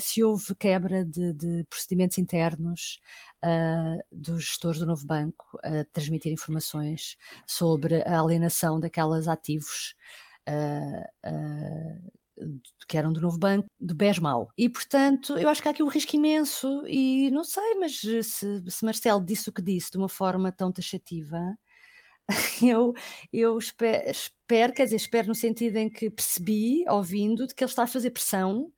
se 0.00 0.22
houve 0.24 0.54
quebra 0.56 1.04
de, 1.04 1.32
de 1.32 1.64
procedimentos 1.68 2.18
internos 2.18 3.00
uh, 3.44 4.02
dos 4.10 4.44
gestores 4.44 4.80
do 4.80 4.86
novo 4.86 5.06
banco 5.06 5.58
a 5.62 5.84
transmitir 5.92 6.32
informações 6.32 7.16
sobre 7.46 8.02
a 8.02 8.20
alienação 8.20 8.80
daquelas 8.80 9.28
ativos 9.28 9.94
uh, 10.48 12.10
que 12.88 12.98
eram 12.98 13.12
do 13.12 13.20
novo 13.20 13.38
banco, 13.38 13.68
do 13.78 13.94
BESMAL. 13.94 14.50
E, 14.58 14.68
portanto, 14.68 15.38
eu 15.38 15.48
acho 15.48 15.62
que 15.62 15.68
há 15.68 15.70
aqui 15.70 15.82
um 15.82 15.88
risco 15.88 16.16
imenso 16.16 16.84
e 16.86 17.30
não 17.30 17.44
sei, 17.44 17.74
mas 17.76 18.00
se, 18.00 18.62
se 18.68 18.84
Marcelo 18.84 19.24
disse 19.24 19.48
o 19.48 19.52
que 19.52 19.62
disse 19.62 19.92
de 19.92 19.98
uma 19.98 20.08
forma 20.08 20.50
tão 20.50 20.72
taxativa, 20.72 21.56
eu, 22.62 22.92
eu 23.32 23.58
espero, 23.58 24.10
espero, 24.10 24.72
quer 24.72 24.84
dizer, 24.84 24.96
espero 24.96 25.28
no 25.28 25.34
sentido 25.34 25.76
em 25.76 25.88
que 25.88 26.10
percebi, 26.10 26.84
ouvindo, 26.88 27.46
de 27.46 27.54
que 27.54 27.62
ele 27.62 27.70
está 27.70 27.84
a 27.84 27.86
fazer 27.86 28.10
pressão 28.10 28.72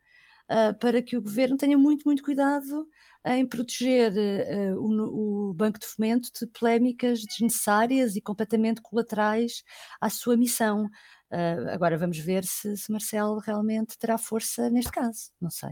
uh, 0.51 0.79
para 0.79 1.01
que 1.01 1.17
o 1.17 1.23
governo 1.23 1.57
tenha 1.57 1.79
muito, 1.79 2.05
muito 2.05 2.23
cuidado 2.23 2.87
em 3.27 3.47
proteger 3.47 4.13
uh, 4.13 4.79
o, 4.79 5.51
o, 5.51 5.55
Banco 5.55 5.79
de 5.79 5.87
Fomento 5.87 6.29
de 6.39 6.47
polémicas 6.47 7.21
desnecessárias 7.23 8.15
e 8.17 8.21
completamente 8.21 8.81
colaterais 8.81 9.63
à 10.01 10.09
sua 10.09 10.37
missão. 10.37 10.85
Uh, 11.33 11.71
agora 11.73 11.99
vamos 11.99 12.19
ver 12.19 12.45
se, 12.45 12.77
se 12.77 12.91
Marcelo 12.93 13.39
realmente 13.41 13.99
terá 13.99 14.17
força 14.17 14.71
neste 14.71 14.93
caso, 14.93 15.31
não 15.41 15.51
sei. 15.51 15.71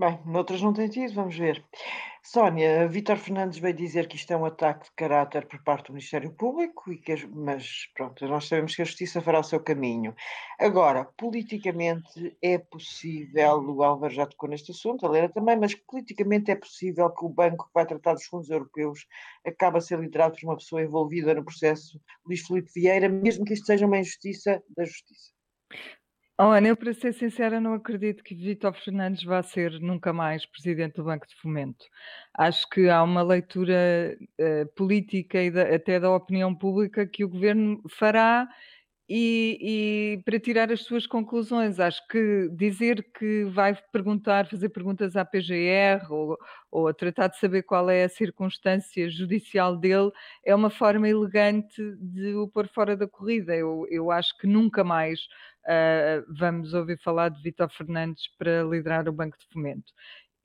Bem, 0.00 0.18
noutras 0.24 0.62
não 0.62 0.72
tem 0.72 0.88
tido, 0.88 1.12
vamos 1.12 1.36
ver. 1.36 1.62
Sónia, 2.22 2.88
Vítor 2.88 3.18
Fernandes 3.18 3.58
veio 3.58 3.74
dizer 3.74 4.08
que 4.08 4.16
isto 4.16 4.32
é 4.32 4.36
um 4.38 4.46
ataque 4.46 4.86
de 4.86 4.92
caráter 4.96 5.46
por 5.46 5.62
parte 5.62 5.88
do 5.88 5.92
Ministério 5.92 6.32
Público, 6.32 6.90
e 6.90 6.96
que, 6.96 7.26
mas 7.26 7.86
pronto, 7.94 8.26
nós 8.26 8.48
sabemos 8.48 8.74
que 8.74 8.80
a 8.80 8.84
Justiça 8.86 9.20
fará 9.20 9.40
o 9.40 9.44
seu 9.44 9.60
caminho. 9.60 10.14
Agora, 10.58 11.04
politicamente 11.18 12.34
é 12.40 12.56
possível, 12.56 13.58
o 13.58 13.82
Álvaro 13.82 14.14
já 14.14 14.24
tocou 14.24 14.48
neste 14.48 14.70
assunto, 14.70 15.04
a 15.04 15.10
Lena 15.10 15.28
também, 15.28 15.58
mas 15.58 15.74
politicamente 15.74 16.50
é 16.50 16.56
possível 16.56 17.10
que 17.10 17.26
o 17.26 17.28
banco 17.28 17.66
que 17.66 17.74
vai 17.74 17.84
tratar 17.84 18.14
dos 18.14 18.24
fundos 18.24 18.48
europeus 18.48 19.06
acabe 19.46 19.76
a 19.76 19.80
ser 19.82 20.00
liderado 20.00 20.34
por 20.34 20.46
uma 20.46 20.56
pessoa 20.56 20.80
envolvida 20.80 21.34
no 21.34 21.44
processo 21.44 22.00
Luís 22.24 22.40
Filipe 22.40 22.70
Vieira, 22.74 23.10
mesmo 23.10 23.44
que 23.44 23.52
isto 23.52 23.66
seja 23.66 23.84
uma 23.84 23.98
injustiça 23.98 24.62
da 24.74 24.86
Justiça. 24.86 25.30
Oh, 26.42 26.52
Ana, 26.52 26.68
eu 26.68 26.76
para 26.76 26.94
ser 26.94 27.12
sincera 27.12 27.60
não 27.60 27.74
acredito 27.74 28.24
que 28.24 28.34
Vítor 28.34 28.72
Fernandes 28.72 29.22
vá 29.22 29.42
ser 29.42 29.78
nunca 29.78 30.10
mais 30.10 30.46
presidente 30.46 30.94
do 30.94 31.04
Banco 31.04 31.26
de 31.28 31.34
Fomento. 31.36 31.84
Acho 32.32 32.66
que 32.70 32.88
há 32.88 33.02
uma 33.02 33.22
leitura 33.22 34.16
uh, 34.40 34.66
política 34.74 35.42
e 35.42 35.50
da, 35.50 35.74
até 35.74 36.00
da 36.00 36.10
opinião 36.10 36.54
pública 36.54 37.06
que 37.06 37.26
o 37.26 37.28
governo 37.28 37.82
fará 37.90 38.48
e, 39.12 39.58
e, 39.60 40.22
para 40.22 40.38
tirar 40.38 40.70
as 40.70 40.82
suas 40.82 41.04
conclusões. 41.04 41.80
Acho 41.80 42.00
que 42.06 42.48
dizer 42.52 43.04
que 43.18 43.44
vai 43.46 43.76
perguntar, 43.92 44.46
fazer 44.46 44.68
perguntas 44.68 45.16
à 45.16 45.24
PGR 45.24 46.10
ou, 46.10 46.38
ou 46.70 46.86
a 46.86 46.94
tratar 46.94 47.26
de 47.26 47.36
saber 47.38 47.64
qual 47.64 47.90
é 47.90 48.04
a 48.04 48.08
circunstância 48.08 49.10
judicial 49.10 49.76
dele 49.76 50.12
é 50.44 50.54
uma 50.54 50.70
forma 50.70 51.08
elegante 51.08 51.82
de 52.00 52.34
o 52.36 52.46
pôr 52.46 52.68
fora 52.68 52.96
da 52.96 53.08
corrida. 53.08 53.54
Eu, 53.54 53.84
eu 53.90 54.12
acho 54.12 54.38
que 54.38 54.46
nunca 54.46 54.84
mais 54.84 55.18
vamos 56.28 56.74
ouvir 56.74 56.98
falar 57.00 57.30
de 57.30 57.42
Vitor 57.42 57.70
Fernandes 57.70 58.24
para 58.38 58.62
liderar 58.62 59.08
o 59.08 59.12
Banco 59.12 59.36
de 59.38 59.46
Fomento. 59.52 59.92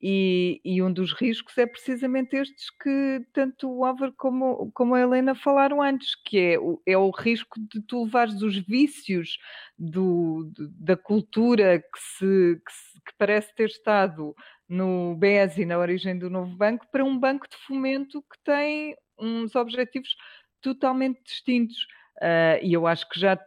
E, 0.02 0.62
e, 0.64 0.84
um 0.84 0.92
dos 0.92 1.14
riscos 1.14 1.58
é 1.58 1.66
precisamente 1.66 2.36
estes 2.36 2.70
que 2.70 3.26
tanto 3.34 3.68
o 3.72 3.86
Álvaro 3.86 4.14
como, 4.18 4.70
como 4.74 4.94
a 4.94 5.00
Helena 5.00 5.34
falaram 5.34 5.82
antes, 5.82 6.14
que 6.16 6.38
é 6.38 6.60
o, 6.60 6.82
é 6.86 6.98
o 6.98 7.10
risco 7.10 7.60
de 7.72 7.82
tu 7.82 8.04
levares 8.04 8.42
os 8.42 8.58
vícios 8.58 9.38
do, 9.80 10.52
da 10.80 10.98
cultura 10.98 11.80
que, 11.80 12.00
se, 12.00 12.62
que, 12.64 12.72
se, 12.72 13.02
que 13.04 13.14
parece 13.18 13.56
ter 13.56 13.70
estado 13.70 14.36
no 14.68 15.16
BES 15.16 15.60
e 15.60 15.66
na 15.66 15.78
origem 15.78 16.20
do 16.20 16.30
novo 16.30 16.56
banco 16.56 16.86
para 16.92 17.04
um 17.04 17.18
banco 17.18 17.48
de 17.50 17.56
fomento 17.66 18.22
que 18.22 18.38
tem 18.44 18.96
uns 19.18 19.56
objetivos 19.56 20.16
totalmente 20.62 21.24
distintos. 21.24 21.88
Uh, 22.18 22.62
e 22.62 22.74
eu 22.74 22.86
acho 22.86 23.08
que 23.10 23.20
já, 23.20 23.40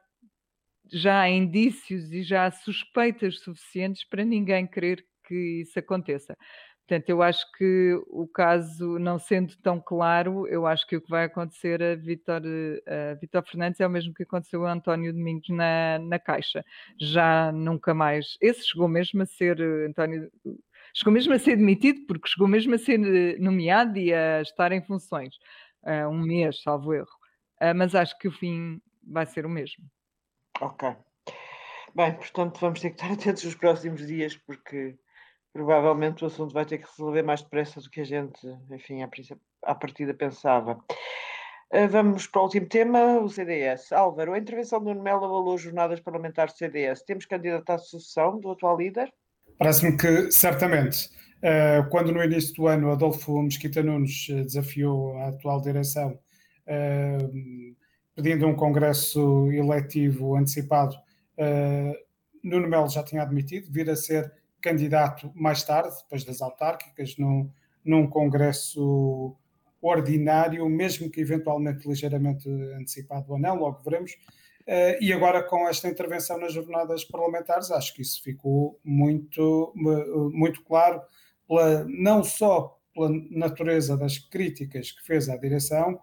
já 0.91 1.21
há 1.21 1.31
indícios 1.31 2.13
e 2.13 2.23
já 2.23 2.47
há 2.47 2.51
suspeitas 2.51 3.41
suficientes 3.41 4.05
para 4.05 4.25
ninguém 4.25 4.67
querer 4.67 5.05
que 5.25 5.63
isso 5.63 5.79
aconteça. 5.79 6.37
Portanto, 6.87 7.11
eu 7.11 7.23
acho 7.23 7.45
que 7.53 8.01
o 8.07 8.27
caso 8.27 8.99
não 8.99 9.19
sendo 9.19 9.55
tão 9.59 9.79
claro, 9.79 10.47
eu 10.47 10.67
acho 10.67 10.87
que 10.87 10.97
o 10.97 11.03
que 11.03 11.11
vai 11.11 11.25
acontecer 11.25 11.83
a 11.83 11.95
Vitor, 11.95 12.41
a 12.87 13.15
Vitor 13.21 13.45
Fernandes 13.47 13.79
é 13.79 13.87
o 13.87 13.91
mesmo 13.91 14.15
que 14.15 14.23
aconteceu 14.23 14.65
a 14.65 14.73
António 14.73 15.13
Domingos 15.13 15.51
na, 15.51 15.99
na 15.99 16.19
Caixa. 16.19 16.65
Já 16.99 17.53
nunca 17.53 17.93
mais. 17.93 18.39
Esse 18.41 18.67
chegou 18.67 18.89
mesmo 18.89 19.21
a 19.21 19.27
ser, 19.27 19.61
António, 19.61 20.31
chegou 20.95 21.13
mesmo 21.13 21.35
a 21.35 21.39
ser 21.39 21.57
demitido, 21.57 22.07
porque 22.07 22.27
chegou 22.27 22.49
mesmo 22.49 22.75
a 22.75 22.79
ser 22.79 22.99
nomeado 23.39 23.99
e 23.99 24.15
a 24.15 24.41
estar 24.41 24.73
em 24.73 24.83
funções. 24.83 25.35
Um 26.11 26.23
mês, 26.23 26.63
salvo 26.63 26.95
erro. 26.95 27.19
Mas 27.77 27.95
acho 27.95 28.19
que 28.19 28.29
o 28.29 28.33
fim 28.33 28.81
vai 29.07 29.27
ser 29.27 29.45
o 29.45 29.51
mesmo. 29.51 29.85
Ok. 30.61 30.97
Bem, 31.95 32.15
portanto, 32.15 32.59
vamos 32.61 32.81
ter 32.81 32.91
que 32.91 32.97
estar 32.97 33.13
atentos 33.13 33.45
nos 33.45 33.55
próximos 33.55 34.07
dias, 34.07 34.37
porque 34.37 34.97
provavelmente 35.53 36.25
o 36.25 36.27
assunto 36.27 36.53
vai 36.53 36.65
ter 36.65 36.79
que 36.79 36.89
resolver 36.89 37.23
mais 37.23 37.43
depressa 37.43 37.81
do 37.81 37.91
que 37.91 38.01
a 38.01 38.05
gente, 38.05 38.39
enfim, 38.71 39.03
à, 39.03 39.75
partida 39.75 40.15
pensava. 40.15 40.79
Uh, 41.73 41.89
vamos 41.89 42.27
para 42.27 42.41
o 42.41 42.45
último 42.45 42.67
tema, 42.67 43.19
o 43.19 43.29
CDS. 43.29 43.93
Álvaro, 43.93 44.33
a 44.33 44.39
intervenção 44.39 44.79
do 44.79 44.87
Nuno 44.87 45.03
Melo 45.03 45.25
avalou 45.25 45.55
as 45.55 45.61
jornadas 45.61 46.01
parlamentares 46.01 46.55
do 46.55 46.59
CDS. 46.59 47.03
Temos 47.05 47.27
candidato 47.27 47.71
à 47.71 47.79
sucessão 47.79 48.39
do 48.41 48.51
atual 48.51 48.79
líder? 48.79 49.13
Parece-me 49.59 49.97
que, 49.97 50.31
certamente. 50.31 51.11
Uh, 51.39 51.89
quando 51.91 52.11
no 52.11 52.23
início 52.23 52.55
do 52.55 52.67
ano 52.67 52.91
Adolfo 52.91 53.41
Mesquita 53.43 53.81
Nunes 53.81 54.27
eh, 54.29 54.43
desafiou 54.43 55.17
a 55.19 55.29
atual 55.29 55.61
direção 55.61 56.19
pedindo 58.19 58.49
um 58.49 58.55
congresso 58.57 59.49
eletivo 59.53 60.35
antecipado, 60.35 60.97
Nuno 62.43 62.67
Melo 62.67 62.89
já 62.89 63.01
tinha 63.01 63.23
admitido 63.23 63.71
vir 63.71 63.89
a 63.89 63.95
ser 63.95 64.33
candidato 64.61 65.31
mais 65.37 65.63
tarde, 65.63 65.97
depois 66.03 66.25
das 66.25 66.43
autárquicas, 66.43 67.17
num, 67.17 67.49
num 67.85 68.09
congresso 68.09 69.37
ordinário, 69.81 70.69
mesmo 70.69 71.09
que 71.09 71.21
eventualmente 71.21 71.87
ligeiramente 71.87 72.51
antecipado 72.75 73.31
ou 73.31 73.39
não, 73.39 73.55
logo 73.55 73.81
veremos. 73.85 74.15
Uh, 74.63 74.99
e 75.01 75.13
agora 75.13 75.41
com 75.41 75.69
esta 75.69 75.87
intervenção 75.87 76.41
nas 76.41 76.53
jornadas 76.53 77.05
parlamentares, 77.05 77.71
acho 77.71 77.95
que 77.95 78.03
isso 78.03 78.21
ficou 78.21 78.81
muito, 78.85 79.73
muito 80.33 80.65
claro, 80.65 81.01
pela, 81.47 81.87
não 81.89 82.25
só 82.25 82.77
pela 82.93 83.11
natureza 83.31 83.97
das 83.97 84.19
críticas 84.19 84.91
que 84.91 85.07
fez 85.07 85.29
à 85.29 85.37
direção, 85.37 86.01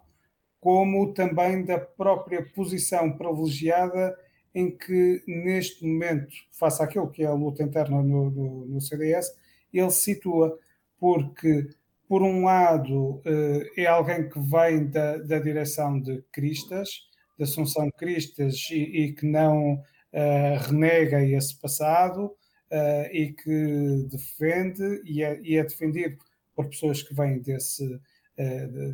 como 0.66 1.14
também 1.14 1.64
da 1.64 1.78
própria 1.78 2.44
posição 2.44 3.16
privilegiada 3.16 4.18
em 4.52 4.68
que, 4.76 5.22
neste 5.24 5.86
momento, 5.86 6.34
face 6.50 6.82
àquilo 6.82 7.08
que 7.08 7.22
é 7.22 7.26
a 7.26 7.32
luta 7.32 7.62
interna 7.62 8.02
no, 8.02 8.28
no, 8.28 8.66
no 8.66 8.80
CDS, 8.80 9.32
ele 9.72 9.90
se 9.92 10.14
situa, 10.14 10.58
porque, 10.98 11.68
por 12.08 12.20
um 12.20 12.46
lado, 12.46 13.22
eh, 13.24 13.82
é 13.84 13.86
alguém 13.86 14.28
que 14.28 14.40
vem 14.40 14.90
da, 14.90 15.18
da 15.18 15.38
direção 15.38 16.00
de 16.00 16.20
Cristas, 16.32 17.02
da 17.38 17.44
Assunção 17.44 17.88
Cristas, 17.96 18.68
e, 18.72 19.04
e 19.04 19.12
que 19.12 19.24
não 19.24 19.74
uh, 19.74 20.58
renega 20.68 21.22
esse 21.22 21.54
passado 21.60 22.24
uh, 22.24 23.06
e 23.12 23.32
que 23.32 24.04
defende 24.10 25.00
e 25.04 25.22
é, 25.22 25.40
e 25.44 25.58
é 25.58 25.62
defendido 25.62 26.18
por 26.56 26.68
pessoas 26.68 27.04
que 27.04 27.14
vêm 27.14 27.38
desse, 27.38 28.00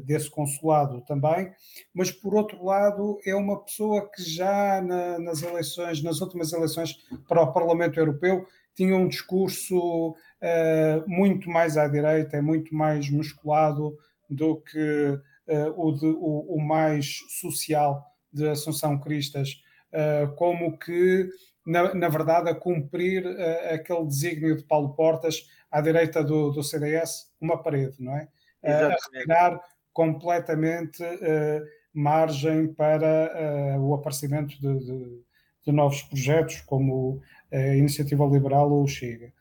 desse 0.04 0.30
consulado 0.30 1.00
também, 1.00 1.52
mas 1.92 2.12
por 2.12 2.34
outro 2.34 2.64
lado 2.64 3.18
é 3.26 3.34
uma 3.34 3.60
pessoa 3.64 4.08
que 4.08 4.22
já 4.22 4.80
na, 4.80 5.18
nas 5.18 5.42
eleições, 5.42 6.02
nas 6.02 6.20
últimas 6.20 6.52
eleições 6.52 6.96
para 7.26 7.42
o 7.42 7.52
Parlamento 7.52 7.98
Europeu, 7.98 8.46
tinha 8.74 8.96
um 8.96 9.08
discurso 9.08 10.10
uh, 10.10 11.04
muito 11.06 11.48
mais 11.50 11.76
à 11.76 11.86
direita, 11.86 12.36
é 12.36 12.40
muito 12.40 12.74
mais 12.74 13.08
musculado 13.10 13.96
do 14.28 14.56
que 14.60 15.18
uh, 15.48 15.74
o, 15.76 15.92
de, 15.92 16.06
o, 16.06 16.56
o, 16.56 16.60
mais 16.60 17.18
social 17.40 18.04
de 18.32 18.48
Assunção 18.48 18.98
Cristas, 18.98 19.62
uh, 19.92 20.34
como 20.36 20.78
que, 20.78 21.28
na, 21.66 21.94
na, 21.94 22.08
verdade, 22.08 22.48
a 22.48 22.54
cumprir 22.54 23.26
aquele 23.70 24.06
desígnio 24.06 24.56
de 24.56 24.64
Paulo 24.64 24.94
Portas 24.94 25.46
à 25.70 25.80
direita 25.80 26.24
do, 26.24 26.50
do 26.50 26.62
CDS, 26.62 27.30
uma 27.40 27.62
parede, 27.62 27.96
não 27.98 28.16
é? 28.16 28.28
A 28.62 28.88
retirar 28.88 29.60
completamente 29.92 31.02
uh, 31.02 31.64
margem 31.92 32.72
para 32.72 33.76
uh, 33.76 33.80
o 33.80 33.94
aparecimento 33.94 34.58
de, 34.60 34.78
de, 34.78 35.22
de, 35.66 35.72
novos 35.72 36.02
projetos, 36.02 36.60
como 36.62 37.20
a 37.52 37.74
Iniciativa 37.74 38.24
Liberal 38.24 38.70
ou 38.70 38.84
o 38.84 38.88
Chega. 38.88 39.32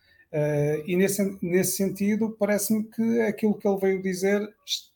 E 0.86 0.96
nesse, 0.96 1.38
nesse 1.42 1.76
sentido, 1.76 2.36
parece-me 2.40 2.86
que 2.86 3.22
aquilo 3.22 3.58
que 3.58 3.68
ele 3.68 3.78
veio 3.78 4.02
dizer, 4.02 4.42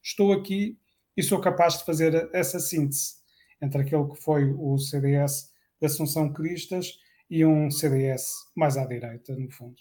estou 0.01 0.31
aqui 0.31 0.77
e 1.15 1.23
sou 1.23 1.39
capaz 1.39 1.77
de 1.77 1.85
fazer 1.85 2.29
essa 2.33 2.59
síntese 2.59 3.15
entre 3.61 3.81
aquele 3.81 4.07
que 4.07 4.21
foi 4.21 4.53
o 4.57 4.77
CDS 4.77 5.51
da 5.79 5.87
Assunção 5.87 6.31
Cristas 6.31 6.99
e 7.29 7.45
um 7.45 7.71
CDS 7.71 8.31
mais 8.55 8.77
à 8.77 8.85
direita, 8.85 9.35
no 9.35 9.49
fundo. 9.51 9.75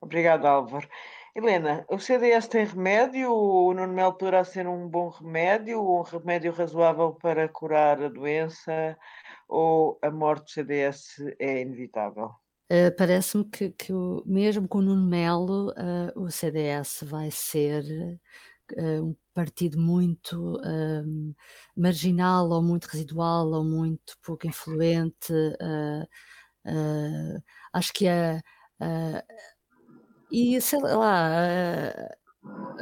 Obrigado, 0.00 0.46
Álvaro. 0.46 0.88
Helena, 1.36 1.84
o 1.90 1.98
CDS 1.98 2.48
tem 2.48 2.64
remédio? 2.64 3.32
O 3.32 3.74
Nuno 3.74 3.92
Melo 3.92 4.12
poderá 4.12 4.44
ser 4.44 4.68
um 4.68 4.88
bom 4.88 5.08
remédio, 5.08 5.80
um 5.80 6.02
remédio 6.02 6.52
razoável 6.52 7.12
para 7.14 7.48
curar 7.48 8.00
a 8.00 8.08
doença? 8.08 8.96
Ou 9.48 9.98
a 10.00 10.12
morte 10.12 10.44
do 10.44 10.50
CDS 10.50 11.34
é 11.40 11.62
inevitável? 11.62 12.30
Uh, 12.70 12.94
Parece-me 12.96 13.44
que, 13.46 13.70
que 13.70 13.92
mesmo 14.24 14.68
com 14.68 14.78
o 14.78 14.82
Nuno 14.82 15.04
Melo, 15.08 15.70
uh, 15.70 16.22
o 16.22 16.30
CDS 16.30 17.04
vai 17.04 17.32
ser 17.32 17.82
uh, 18.78 19.04
um 19.04 19.16
partido 19.34 19.76
muito 19.76 20.60
marginal, 21.76 22.48
ou 22.48 22.62
muito 22.62 22.84
residual, 22.84 23.48
ou 23.48 23.64
muito 23.64 24.16
pouco 24.22 24.46
influente. 24.46 25.32
acho 27.72 27.92
que 27.92 28.06
a 28.06 28.40
e 30.56 30.60
sei 30.60 30.80
lá, 30.80 31.90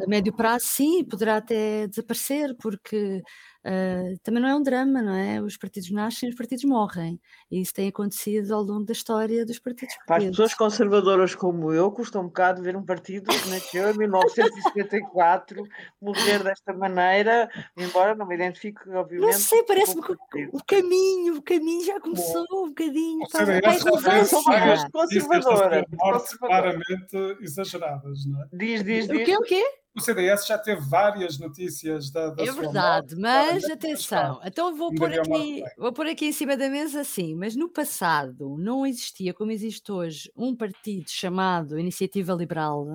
a 0.04 0.06
médio 0.08 0.32
prazo, 0.34 0.66
sim, 0.66 1.04
poderá 1.04 1.36
até 1.38 1.86
desaparecer, 1.88 2.56
porque 2.60 3.22
uh, 3.64 4.18
também 4.22 4.42
não 4.42 4.48
é 4.48 4.54
um 4.54 4.62
drama, 4.62 5.02
não 5.02 5.14
é? 5.14 5.40
Os 5.40 5.56
partidos 5.56 5.90
nascem, 5.90 6.28
os 6.28 6.34
partidos 6.34 6.64
morrem. 6.64 7.20
E 7.50 7.60
isso 7.60 7.74
tem 7.74 7.88
acontecido 7.88 8.52
ao 8.54 8.62
longo 8.62 8.84
da 8.84 8.92
história 8.92 9.44
dos 9.44 9.58
partidos 9.58 9.94
Para 10.06 10.18
as 10.18 10.30
pessoas 10.30 10.54
conservadoras 10.54 11.34
como 11.34 11.72
eu, 11.72 11.90
custa 11.90 12.18
um 12.18 12.24
bocado 12.24 12.62
ver 12.62 12.76
um 12.76 12.84
partido 12.84 13.30
que 13.30 13.48
nasceu 13.48 13.90
em 13.90 13.98
1974 13.98 15.62
morrer 16.00 16.42
desta 16.42 16.72
maneira, 16.72 17.48
embora 17.76 18.14
não 18.14 18.26
me 18.26 18.34
identifique, 18.34 18.88
obviamente. 18.90 19.32
Não 19.32 19.38
sei, 19.38 19.62
parece-me 19.64 20.02
que 20.02 20.12
o, 20.12 20.16
o 20.52 20.64
caminho, 20.64 21.36
o 21.36 21.42
caminho 21.42 21.84
já 21.84 22.00
começou 22.00 22.46
Bom, 22.48 22.64
um 22.64 22.68
bocadinho. 22.68 23.26
Para, 23.30 23.60
para 23.60 23.70
a 23.70 23.74
relevância. 23.74 24.88
Conservadora. 24.92 25.86
Mortes 25.92 26.34
claramente 26.36 27.16
exageradas, 27.40 28.26
não 28.26 28.42
é? 28.42 28.46
Diz, 28.52 28.84
diz, 28.84 29.08
diz. 29.08 29.22
O 29.22 29.24
quê, 29.24 29.36
o 29.36 29.42
quê? 29.42 29.81
O 29.94 30.00
CDS 30.00 30.46
já 30.46 30.58
teve 30.58 30.80
várias 30.88 31.38
notícias 31.38 32.10
da, 32.10 32.30
da 32.30 32.42
É 32.42 32.50
verdade, 32.50 33.14
mas 33.16 33.64
atenção, 33.64 34.40
então 34.44 34.74
vou 34.74 34.94
pôr, 34.94 35.12
aqui, 35.12 35.62
vou 35.76 35.92
pôr 35.92 36.06
aqui 36.06 36.26
em 36.26 36.32
cima 36.32 36.56
da 36.56 36.68
mesa 36.68 37.02
assim, 37.02 37.34
mas 37.34 37.54
no 37.54 37.68
passado 37.68 38.56
não 38.58 38.86
existia, 38.86 39.34
como 39.34 39.50
existe 39.50 39.92
hoje, 39.92 40.30
um 40.36 40.56
partido 40.56 41.10
chamado 41.10 41.78
Iniciativa 41.78 42.32
Liberal, 42.32 42.86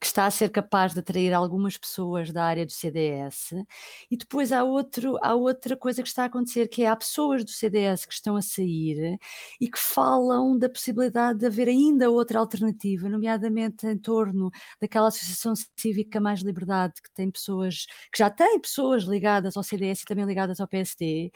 que 0.00 0.06
está 0.06 0.26
a 0.26 0.30
ser 0.30 0.50
capaz 0.50 0.92
de 0.92 1.00
atrair 1.00 1.32
algumas 1.32 1.76
pessoas 1.76 2.32
da 2.32 2.44
área 2.44 2.66
do 2.66 2.72
CDS, 2.72 3.54
e 4.10 4.16
depois 4.16 4.52
há, 4.52 4.64
outro, 4.64 5.18
há 5.22 5.34
outra 5.34 5.76
coisa 5.76 6.02
que 6.02 6.08
está 6.08 6.24
a 6.24 6.26
acontecer, 6.26 6.68
que 6.68 6.82
é 6.82 6.88
há 6.88 6.96
pessoas 6.96 7.44
do 7.44 7.50
CDS 7.50 8.06
que 8.06 8.14
estão 8.14 8.36
a 8.36 8.42
sair 8.42 9.18
e 9.60 9.68
que 9.68 9.78
falam 9.78 10.58
da 10.58 10.68
possibilidade 10.68 11.38
de 11.40 11.46
haver 11.46 11.68
ainda 11.68 12.10
outra 12.10 12.38
alternativa, 12.38 13.08
nomeadamente 13.08 13.86
em 13.86 13.98
torno 13.98 14.50
daquela 14.80 15.08
associação 15.08 15.54
cívica 15.76 16.20
Mais 16.20 16.40
Liberdade, 16.40 17.00
que 17.02 17.12
tem 17.12 17.30
pessoas, 17.30 17.86
que 18.12 18.18
já 18.18 18.30
tem 18.30 18.60
pessoas 18.60 19.04
ligadas 19.04 19.56
ao 19.56 19.62
CDS 19.62 20.02
e 20.02 20.04
também 20.04 20.24
ligadas 20.24 20.60
ao 20.60 20.68
PSD, 20.68 21.30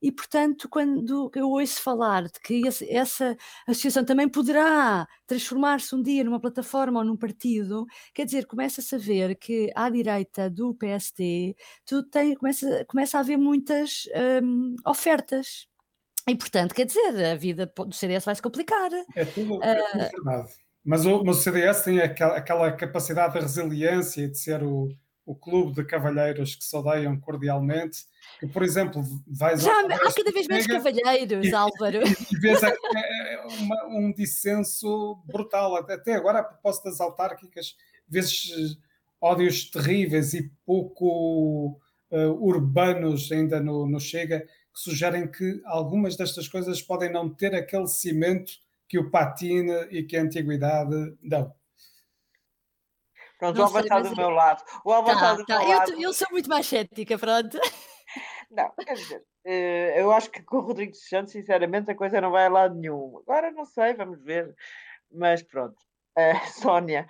e, 0.00 0.12
portanto, 0.12 0.68
quando 0.68 1.30
eu 1.34 1.50
ouço 1.50 1.82
falar 1.82 2.24
de 2.24 2.40
que 2.40 2.62
essa 2.88 3.36
associação 3.66 4.04
também 4.04 4.28
poderá 4.28 5.06
transformar-se 5.26 5.94
um 5.94 6.02
dia 6.02 6.22
numa 6.22 6.40
plataforma 6.40 7.00
ou 7.00 7.04
num 7.04 7.16
partido, 7.16 7.84
quer 8.14 8.24
dizer, 8.24 8.46
começa-se 8.46 8.94
a 8.94 8.98
ver 8.98 9.34
que 9.36 9.72
à 9.74 9.90
direita 9.90 10.48
do 10.48 10.74
PSD 10.74 11.56
tu 11.84 12.02
tem, 12.04 12.34
começa, 12.34 12.84
começa 12.86 13.18
a 13.18 13.20
haver 13.20 13.36
muitas 13.36 14.04
um, 14.42 14.76
ofertas. 14.86 15.66
E, 16.28 16.36
portanto, 16.36 16.74
quer 16.74 16.84
dizer, 16.84 17.24
a 17.24 17.34
vida 17.34 17.72
do 17.76 17.92
CDS 17.92 18.24
vai 18.24 18.34
se 18.34 18.42
complicar. 18.42 18.92
É 19.16 19.24
tudo, 19.24 19.62
é 19.62 19.74
tudo 19.74 20.04
uh, 20.04 20.10
verdade. 20.10 20.52
Mas 20.84 21.04
o, 21.04 21.24
mas 21.24 21.38
o 21.38 21.40
CDS 21.40 21.82
tem 21.82 22.00
aquela, 22.00 22.36
aquela 22.36 22.72
capacidade 22.72 23.34
de 23.34 23.40
resiliência 23.40 24.28
de 24.28 24.38
ser 24.38 24.62
o, 24.62 24.88
o 25.28 25.34
clube 25.34 25.74
de 25.74 25.84
cavalheiros 25.84 26.56
que 26.56 26.64
se 26.64 26.74
odeiam 26.74 27.20
cordialmente 27.20 28.06
que, 28.40 28.46
por 28.46 28.62
exemplo, 28.62 29.02
vais 29.26 29.62
Já, 29.62 29.78
há 29.78 30.12
cada 30.12 30.32
vez 30.32 30.48
menos 30.48 30.66
cavalheiros, 30.66 31.46
e, 31.46 31.54
Álvaro. 31.54 31.98
E, 31.98 32.34
e 32.34 32.38
vês 32.40 32.62
é, 32.62 32.68
é 32.70 33.46
uma, 33.60 33.86
um 33.88 34.10
dissenso 34.10 35.16
brutal. 35.26 35.76
Até 35.76 36.14
agora, 36.14 36.38
a 36.38 36.44
propósito 36.44 36.84
das 36.84 36.98
autárquicas, 36.98 37.76
vês 38.08 38.50
eh, 38.56 38.82
ódios 39.20 39.70
terríveis 39.70 40.32
e 40.32 40.50
pouco 40.64 41.78
uh, 42.10 42.30
urbanos 42.40 43.30
ainda 43.30 43.60
no, 43.60 43.86
no 43.86 44.00
Chega, 44.00 44.40
que 44.40 44.80
sugerem 44.80 45.30
que 45.30 45.60
algumas 45.66 46.16
destas 46.16 46.48
coisas 46.48 46.80
podem 46.80 47.12
não 47.12 47.28
ter 47.28 47.54
aquele 47.54 47.86
cimento 47.86 48.52
que 48.88 48.98
o 48.98 49.10
patina 49.10 49.86
e 49.90 50.02
que 50.02 50.16
a 50.16 50.22
antiguidade 50.22 51.14
dão. 51.22 51.52
Pronto, 53.38 53.60
o 53.60 53.64
Alba 53.64 53.80
está 53.80 54.00
do 54.00 54.16
meu 54.16 54.30
lado. 54.30 54.64
O 54.84 54.92
Alba 54.92 55.12
está 55.12 55.34
do 55.34 55.46
tá. 55.46 55.58
meu 55.58 55.68
eu, 55.68 55.76
lado. 55.78 56.02
Eu 56.02 56.12
sou 56.12 56.26
muito 56.30 56.48
mais 56.48 56.66
cética, 56.66 57.16
pronto. 57.16 57.58
Não, 58.50 58.70
quer 58.70 58.94
dizer, 58.94 59.24
eh, 59.44 60.00
eu 60.00 60.10
acho 60.10 60.30
que 60.30 60.42
com 60.42 60.56
o 60.56 60.60
Rodrigo 60.60 60.94
Santos, 60.94 61.32
sinceramente, 61.32 61.90
a 61.90 61.94
coisa 61.94 62.20
não 62.20 62.30
vai 62.30 62.46
a 62.46 62.48
lado 62.48 62.74
nenhum. 62.74 63.18
Agora 63.18 63.50
não 63.50 63.66
sei, 63.66 63.92
vamos 63.92 64.22
ver. 64.22 64.54
Mas 65.12 65.42
pronto. 65.42 65.76
Uh, 66.16 66.32
Sónia, 66.60 67.06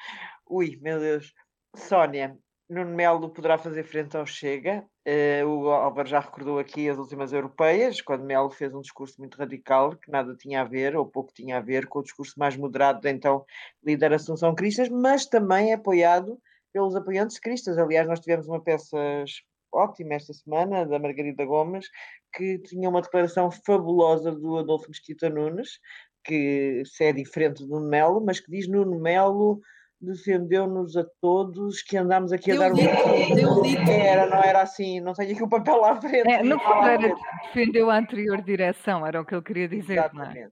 ui, 0.47 0.77
meu 0.83 0.99
Deus. 0.99 1.33
Sónia, 1.77 2.37
Nuno 2.68 2.94
Melo 2.94 3.31
poderá 3.31 3.57
fazer 3.57 3.83
frente 3.83 4.16
ao 4.16 4.26
Chega. 4.26 4.85
Uh, 5.07 5.46
o 5.46 5.70
Álvaro 5.70 6.07
já 6.07 6.20
recordou 6.20 6.59
aqui 6.59 6.88
as 6.88 6.98
últimas 6.98 7.33
europeias, 7.33 8.02
quando 8.02 8.24
Melo 8.24 8.50
fez 8.50 8.74
um 8.74 8.83
discurso 8.83 9.18
muito 9.18 9.38
radical, 9.38 9.96
que 9.96 10.11
nada 10.11 10.37
tinha 10.37 10.61
a 10.61 10.64
ver, 10.64 10.94
ou 10.94 11.07
pouco 11.07 11.33
tinha 11.33 11.57
a 11.57 11.61
ver, 11.61 11.87
com 11.87 12.00
o 12.00 12.02
discurso 12.02 12.35
mais 12.38 12.57
moderado 12.57 13.00
da 13.00 13.11
então 13.11 13.44
líder 13.83 14.12
Assunção 14.12 14.54
Cristas, 14.54 14.90
mas 14.90 15.24
também 15.24 15.72
apoiado 15.72 16.38
pelos 16.70 16.94
apoiantes 16.94 17.38
cristas. 17.38 17.78
Aliás, 17.78 18.07
nós 18.07 18.20
tivemos 18.20 18.46
uma 18.46 18.61
peça 18.61 19.24
ótima 19.72 20.14
esta 20.14 20.35
semana, 20.35 20.85
da 20.85 20.98
Margarida 20.98 21.44
Gomes, 21.46 21.88
que 22.35 22.59
tinha 22.59 22.88
uma 22.88 23.00
declaração 23.00 23.50
fabulosa 23.50 24.31
do 24.33 24.59
Adolfo 24.59 24.88
Mesquita 24.88 25.31
Nunes, 25.31 25.78
que 26.22 26.83
se 26.85 27.04
é 27.04 27.12
diferente 27.12 27.64
do 27.64 27.68
Nuno 27.68 27.88
Melo, 27.88 28.20
mas 28.20 28.40
que 28.40 28.50
diz 28.50 28.68
Nuno 28.68 29.00
Melo 29.00 29.61
defendeu-nos 30.01 30.97
a 30.97 31.05
todos 31.21 31.83
que 31.83 31.97
andámos 31.97 32.33
aqui 32.33 32.53
a 32.53 32.55
deu 32.55 32.63
dar 32.63 32.73
um 32.73 33.35
deu 33.35 33.63
litro. 33.63 33.91
Era, 33.91 34.27
não 34.27 34.43
era 34.43 34.63
assim, 34.63 35.01
não 35.01 35.13
tenho 35.13 35.33
aqui 35.33 35.43
o 35.43 35.49
papel 35.49 35.85
à 35.85 36.01
frente. 36.01 36.29
É, 36.29 36.43
no 36.43 36.59
fundo 36.59 36.87
era 36.87 37.15
defendeu 37.47 37.91
a 37.91 37.99
anterior 37.99 38.41
direção, 38.43 39.07
era 39.07 39.21
o 39.21 39.25
que 39.25 39.35
ele 39.35 39.43
queria 39.43 39.69
dizer, 39.69 39.95
Exatamente. 39.95 40.35
não 40.35 40.43
é? 40.43 40.51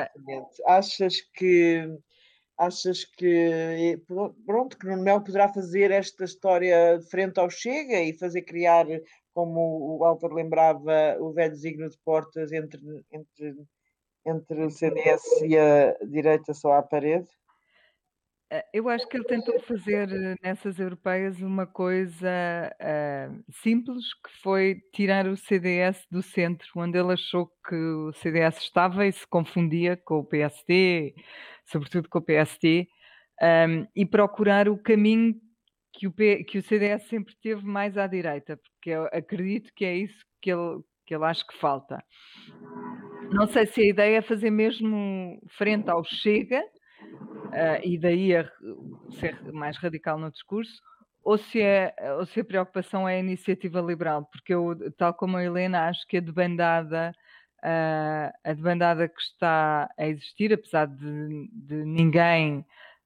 Exatamente. 0.00 0.60
Uh... 0.60 0.70
Achas 0.70 1.20
que 1.34 1.98
achas 2.58 3.04
que 3.04 4.02
pronto, 4.44 4.76
que 4.76 4.86
Nuno 4.86 5.02
Melo 5.02 5.22
poderá 5.22 5.48
fazer 5.48 5.92
esta 5.92 6.24
história 6.24 6.98
de 6.98 7.08
frente 7.08 7.38
ao 7.38 7.48
Chega 7.48 8.02
e 8.02 8.18
fazer 8.18 8.42
criar, 8.42 8.84
como 9.32 9.96
o 9.96 10.04
Álvaro 10.04 10.34
lembrava, 10.34 11.16
o 11.20 11.32
velho 11.32 11.54
signo 11.54 11.88
de 11.88 11.96
portas 12.04 12.50
entre, 12.50 12.80
entre, 13.12 13.54
entre 14.28 14.64
o 14.64 14.70
CDS 14.70 15.22
e 15.42 15.56
a 15.56 15.96
direita 16.04 16.52
só 16.54 16.72
à 16.74 16.82
parede? 16.82 17.28
Eh, 18.50 18.64
eu 18.72 18.88
acho 18.88 19.06
que 19.08 19.16
ele 19.16 19.24
tentou 19.24 19.60
fazer 19.60 20.10
eh, 20.10 20.34
nessas 20.42 20.78
europeias 20.78 21.40
uma 21.40 21.66
coisa 21.66 22.28
uh, 22.80 23.44
simples, 23.52 24.14
que 24.14 24.30
foi 24.42 24.82
tirar 24.94 25.26
o 25.26 25.36
CDS 25.36 26.06
do 26.10 26.22
centro, 26.22 26.66
onde 26.76 26.98
ele 26.98 27.12
achou 27.12 27.50
que 27.68 27.74
o 27.74 28.12
CDS 28.14 28.58
estava 28.58 29.06
e 29.06 29.12
se 29.12 29.26
confundia 29.26 29.96
com 29.96 30.20
o 30.20 30.24
PSD, 30.24 31.14
sobretudo 31.66 32.08
com 32.08 32.18
o 32.18 32.22
PSD, 32.22 32.88
um, 33.42 33.86
e 33.94 34.06
procurar 34.06 34.68
o 34.68 34.78
caminho 34.78 35.34
que 35.92 36.06
o, 36.06 36.12
P, 36.12 36.44
que 36.44 36.58
o 36.58 36.62
CDS 36.62 37.04
sempre 37.08 37.34
teve 37.42 37.64
mais 37.64 37.98
à 37.98 38.06
direita, 38.06 38.56
porque 38.56 38.90
eu 38.90 39.04
acredito 39.06 39.70
que 39.74 39.84
é 39.84 39.96
isso 39.96 40.24
que 40.40 40.50
ele, 40.50 40.80
que 41.04 41.14
ele 41.14 41.24
acha 41.24 41.44
que 41.46 41.56
falta. 41.58 42.02
Não 43.30 43.46
sei 43.46 43.66
se 43.66 43.80
a 43.82 43.86
ideia 43.86 44.18
é 44.18 44.22
fazer 44.22 44.50
mesmo 44.50 45.40
frente 45.48 45.90
ao 45.90 46.04
Chega, 46.04 46.62
uh, 46.62 47.84
e 47.84 47.98
daí 47.98 48.34
a 48.34 48.50
ser 49.20 49.40
mais 49.52 49.76
radical 49.76 50.18
no 50.18 50.30
discurso, 50.30 50.80
ou 51.22 51.36
se, 51.36 51.60
é, 51.60 51.94
ou 52.18 52.24
se 52.24 52.40
a 52.40 52.44
preocupação 52.44 53.08
é 53.08 53.16
a 53.16 53.20
iniciativa 53.20 53.80
liberal, 53.80 54.24
porque 54.32 54.54
eu, 54.54 54.74
tal 54.96 55.12
como 55.12 55.36
a 55.36 55.44
Helena, 55.44 55.88
acho 55.88 56.06
que 56.06 56.16
a 56.16 56.20
debandada 56.20 57.14
uh, 57.58 58.32
a 58.44 58.52
debandada 58.52 59.08
que 59.08 59.20
está 59.20 59.90
a 59.96 60.06
existir, 60.06 60.52
apesar 60.52 60.86
de, 60.86 61.50
de, 61.52 61.84
ninguém 61.84 62.64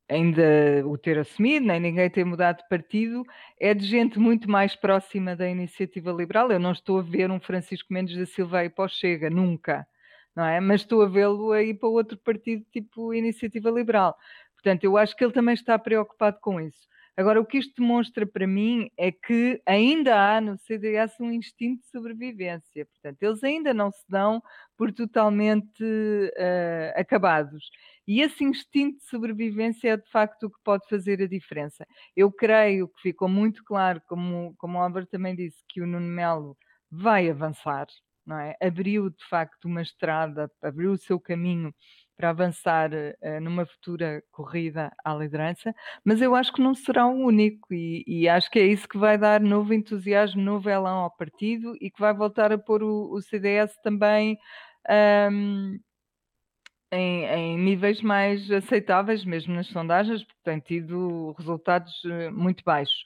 ainda 0.08 0.42
o 0.86 0.98
ter 0.98 1.18
assumido, 1.18 1.66
nem 1.66 1.80
ninguém 1.80 2.10
ter 2.10 2.24
mudado 2.24 2.58
de 2.58 2.68
partido, 2.68 3.24
é 3.58 3.72
de 3.72 3.86
gente 3.86 4.18
muito 4.18 4.50
mais 4.50 4.76
próxima 4.76 5.34
da 5.34 5.48
iniciativa 5.48 6.12
liberal. 6.12 6.50
Eu 6.52 6.58
não 6.58 6.72
estou 6.72 6.98
a 6.98 7.02
ver 7.02 7.30
um 7.30 7.40
Francisco 7.40 7.92
Mendes 7.92 8.16
da 8.16 8.26
Silva 8.26 8.58
aí 8.58 8.68
para 8.68 8.84
o 8.84 8.88
Chega, 8.88 9.30
nunca, 9.30 9.86
não 10.34 10.44
é? 10.44 10.60
Mas 10.60 10.82
estou 10.82 11.02
a 11.02 11.06
vê-lo 11.06 11.52
aí 11.52 11.74
para 11.74 11.88
outro 11.88 12.18
partido 12.18 12.64
tipo 12.72 13.14
Iniciativa 13.14 13.70
Liberal. 13.70 14.16
Portanto, 14.54 14.84
eu 14.84 14.96
acho 14.96 15.16
que 15.16 15.24
ele 15.24 15.32
também 15.32 15.54
está 15.54 15.78
preocupado 15.78 16.38
com 16.40 16.60
isso. 16.60 16.88
Agora, 17.14 17.40
o 17.40 17.44
que 17.44 17.58
isto 17.58 17.74
demonstra 17.78 18.26
para 18.26 18.46
mim 18.46 18.90
é 18.96 19.12
que 19.12 19.60
ainda 19.66 20.16
há 20.16 20.40
no 20.40 20.56
CDS 20.56 21.20
um 21.20 21.30
instinto 21.30 21.82
de 21.82 21.88
sobrevivência. 21.90 22.86
Portanto, 22.86 23.22
eles 23.22 23.44
ainda 23.44 23.74
não 23.74 23.90
se 23.92 24.02
dão 24.08 24.42
por 24.78 24.90
totalmente 24.92 25.84
uh, 25.84 26.98
acabados. 26.98 27.68
E 28.08 28.22
esse 28.22 28.42
instinto 28.42 28.98
de 28.98 29.04
sobrevivência 29.04 29.90
é 29.90 29.96
de 29.96 30.10
facto 30.10 30.44
o 30.44 30.50
que 30.50 30.58
pode 30.64 30.88
fazer 30.88 31.20
a 31.22 31.28
diferença. 31.28 31.86
Eu 32.16 32.32
creio 32.32 32.88
que 32.88 33.02
ficou 33.02 33.28
muito 33.28 33.62
claro, 33.62 34.00
como, 34.08 34.54
como 34.56 34.78
o 34.78 34.80
Álvaro 34.80 35.06
também 35.06 35.36
disse, 35.36 35.62
que 35.68 35.82
o 35.82 35.86
Nuno 35.86 36.08
Melo 36.08 36.56
vai 36.90 37.28
avançar, 37.28 37.86
não 38.26 38.38
é? 38.38 38.56
Abriu 38.60 39.10
de 39.10 39.24
facto 39.28 39.66
uma 39.66 39.82
estrada, 39.82 40.50
abriu 40.62 40.92
o 40.92 40.98
seu 40.98 41.18
caminho 41.20 41.74
para 42.16 42.30
avançar 42.30 42.90
uh, 42.92 43.40
numa 43.40 43.66
futura 43.66 44.22
corrida 44.30 44.92
à 45.04 45.14
liderança, 45.14 45.74
mas 46.04 46.20
eu 46.20 46.34
acho 46.34 46.52
que 46.52 46.62
não 46.62 46.74
será 46.74 47.06
o 47.06 47.26
único 47.26 47.72
e, 47.72 48.04
e, 48.06 48.28
acho 48.28 48.50
que 48.50 48.58
é 48.58 48.66
isso 48.66 48.88
que 48.88 48.98
vai 48.98 49.18
dar 49.18 49.40
novo 49.40 49.74
entusiasmo, 49.74 50.40
novo 50.40 50.68
elan 50.70 50.90
ao 50.90 51.10
partido 51.16 51.74
e 51.80 51.90
que 51.90 52.00
vai 52.00 52.14
voltar 52.14 52.52
a 52.52 52.58
pôr 52.58 52.82
o, 52.82 53.12
o 53.12 53.20
CDS 53.22 53.76
também 53.82 54.38
um, 55.30 55.78
em, 56.92 57.24
em 57.24 57.58
níveis 57.58 58.02
mais 58.02 58.50
aceitáveis, 58.50 59.24
mesmo 59.24 59.54
nas 59.54 59.66
sondagens, 59.68 60.22
porque 60.22 60.40
tem 60.44 60.60
tido 60.60 61.34
resultados 61.38 61.92
eh, 62.04 62.30
muito 62.30 62.62
baixos. 62.62 63.04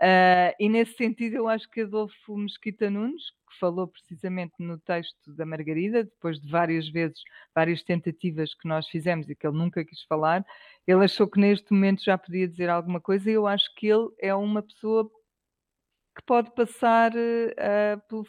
Uh, 0.00 0.50
e 0.58 0.68
nesse 0.68 0.94
sentido, 0.96 1.36
eu 1.36 1.48
acho 1.48 1.70
que 1.70 1.82
Adolfo 1.82 2.36
Mesquita 2.36 2.90
Nunes, 2.90 3.30
que 3.30 3.58
falou 3.60 3.86
precisamente 3.86 4.54
no 4.58 4.76
texto 4.78 5.32
da 5.34 5.46
Margarida, 5.46 6.02
depois 6.02 6.40
de 6.40 6.50
várias 6.50 6.88
vezes, 6.88 7.22
várias 7.54 7.82
tentativas 7.82 8.52
que 8.54 8.66
nós 8.66 8.88
fizemos 8.88 9.28
e 9.30 9.36
que 9.36 9.46
ele 9.46 9.56
nunca 9.56 9.84
quis 9.84 10.02
falar, 10.02 10.44
ele 10.86 11.04
achou 11.04 11.28
que 11.28 11.38
neste 11.38 11.72
momento 11.72 12.02
já 12.02 12.18
podia 12.18 12.48
dizer 12.48 12.68
alguma 12.68 13.00
coisa 13.00 13.30
e 13.30 13.34
eu 13.34 13.46
acho 13.46 13.72
que 13.76 13.86
ele 13.86 14.08
é 14.18 14.34
uma 14.34 14.62
pessoa 14.62 15.08
que 16.16 16.22
pode 16.26 16.52
passar 16.54 17.12
uh, 17.12 18.08
pelo, 18.08 18.26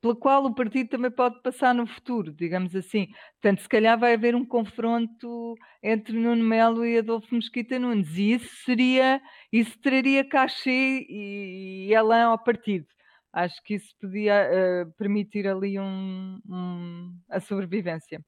pela 0.00 0.16
qual 0.16 0.44
o 0.44 0.54
partido 0.54 0.88
também 0.90 1.10
pode 1.10 1.40
passar 1.42 1.74
no 1.74 1.86
futuro, 1.86 2.32
digamos 2.32 2.74
assim. 2.74 3.08
Portanto, 3.40 3.62
se 3.62 3.68
calhar 3.68 3.98
vai 3.98 4.14
haver 4.14 4.34
um 4.34 4.44
confronto 4.44 5.54
entre 5.82 6.14
Nuno 6.16 6.42
Melo 6.42 6.84
e 6.84 6.98
Adolfo 6.98 7.34
Mesquita 7.34 7.78
Nunes, 7.78 8.16
e 8.16 8.32
isso 8.32 8.64
seria, 8.64 9.20
isso 9.52 9.78
traria 9.80 10.26
cachê 10.26 11.06
e, 11.08 11.86
e 11.88 11.94
elan 11.94 12.26
ao 12.26 12.42
partido. 12.42 12.86
Acho 13.32 13.62
que 13.62 13.74
isso 13.74 13.94
podia 14.00 14.48
uh, 14.50 14.92
permitir 14.92 15.46
ali 15.46 15.78
um, 15.78 16.40
um, 16.48 17.14
a 17.28 17.38
sobrevivência. 17.38 18.20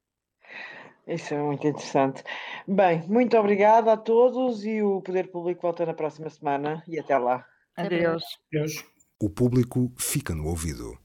Isso 1.07 1.35
é 1.35 1.43
muito 1.43 1.66
interessante. 1.66 2.23
Bem, 2.68 3.03
muito 3.09 3.37
obrigada 3.37 3.93
a 3.93 3.97
todos 3.97 4.64
e 4.64 4.81
o 4.83 5.01
Poder 5.01 5.29
Público 5.33 5.62
volta 5.62 5.85
na 5.85 5.95
próxima 5.95 6.31
semana 6.31 6.85
e 6.87 7.01
até 7.01 7.18
lá. 7.18 7.45
Adeus. 7.77 8.23
Adeus. 8.53 8.85
O 9.20 9.29
público 9.29 9.93
fica 9.99 10.35
no 10.35 10.47
ouvido. 10.47 10.97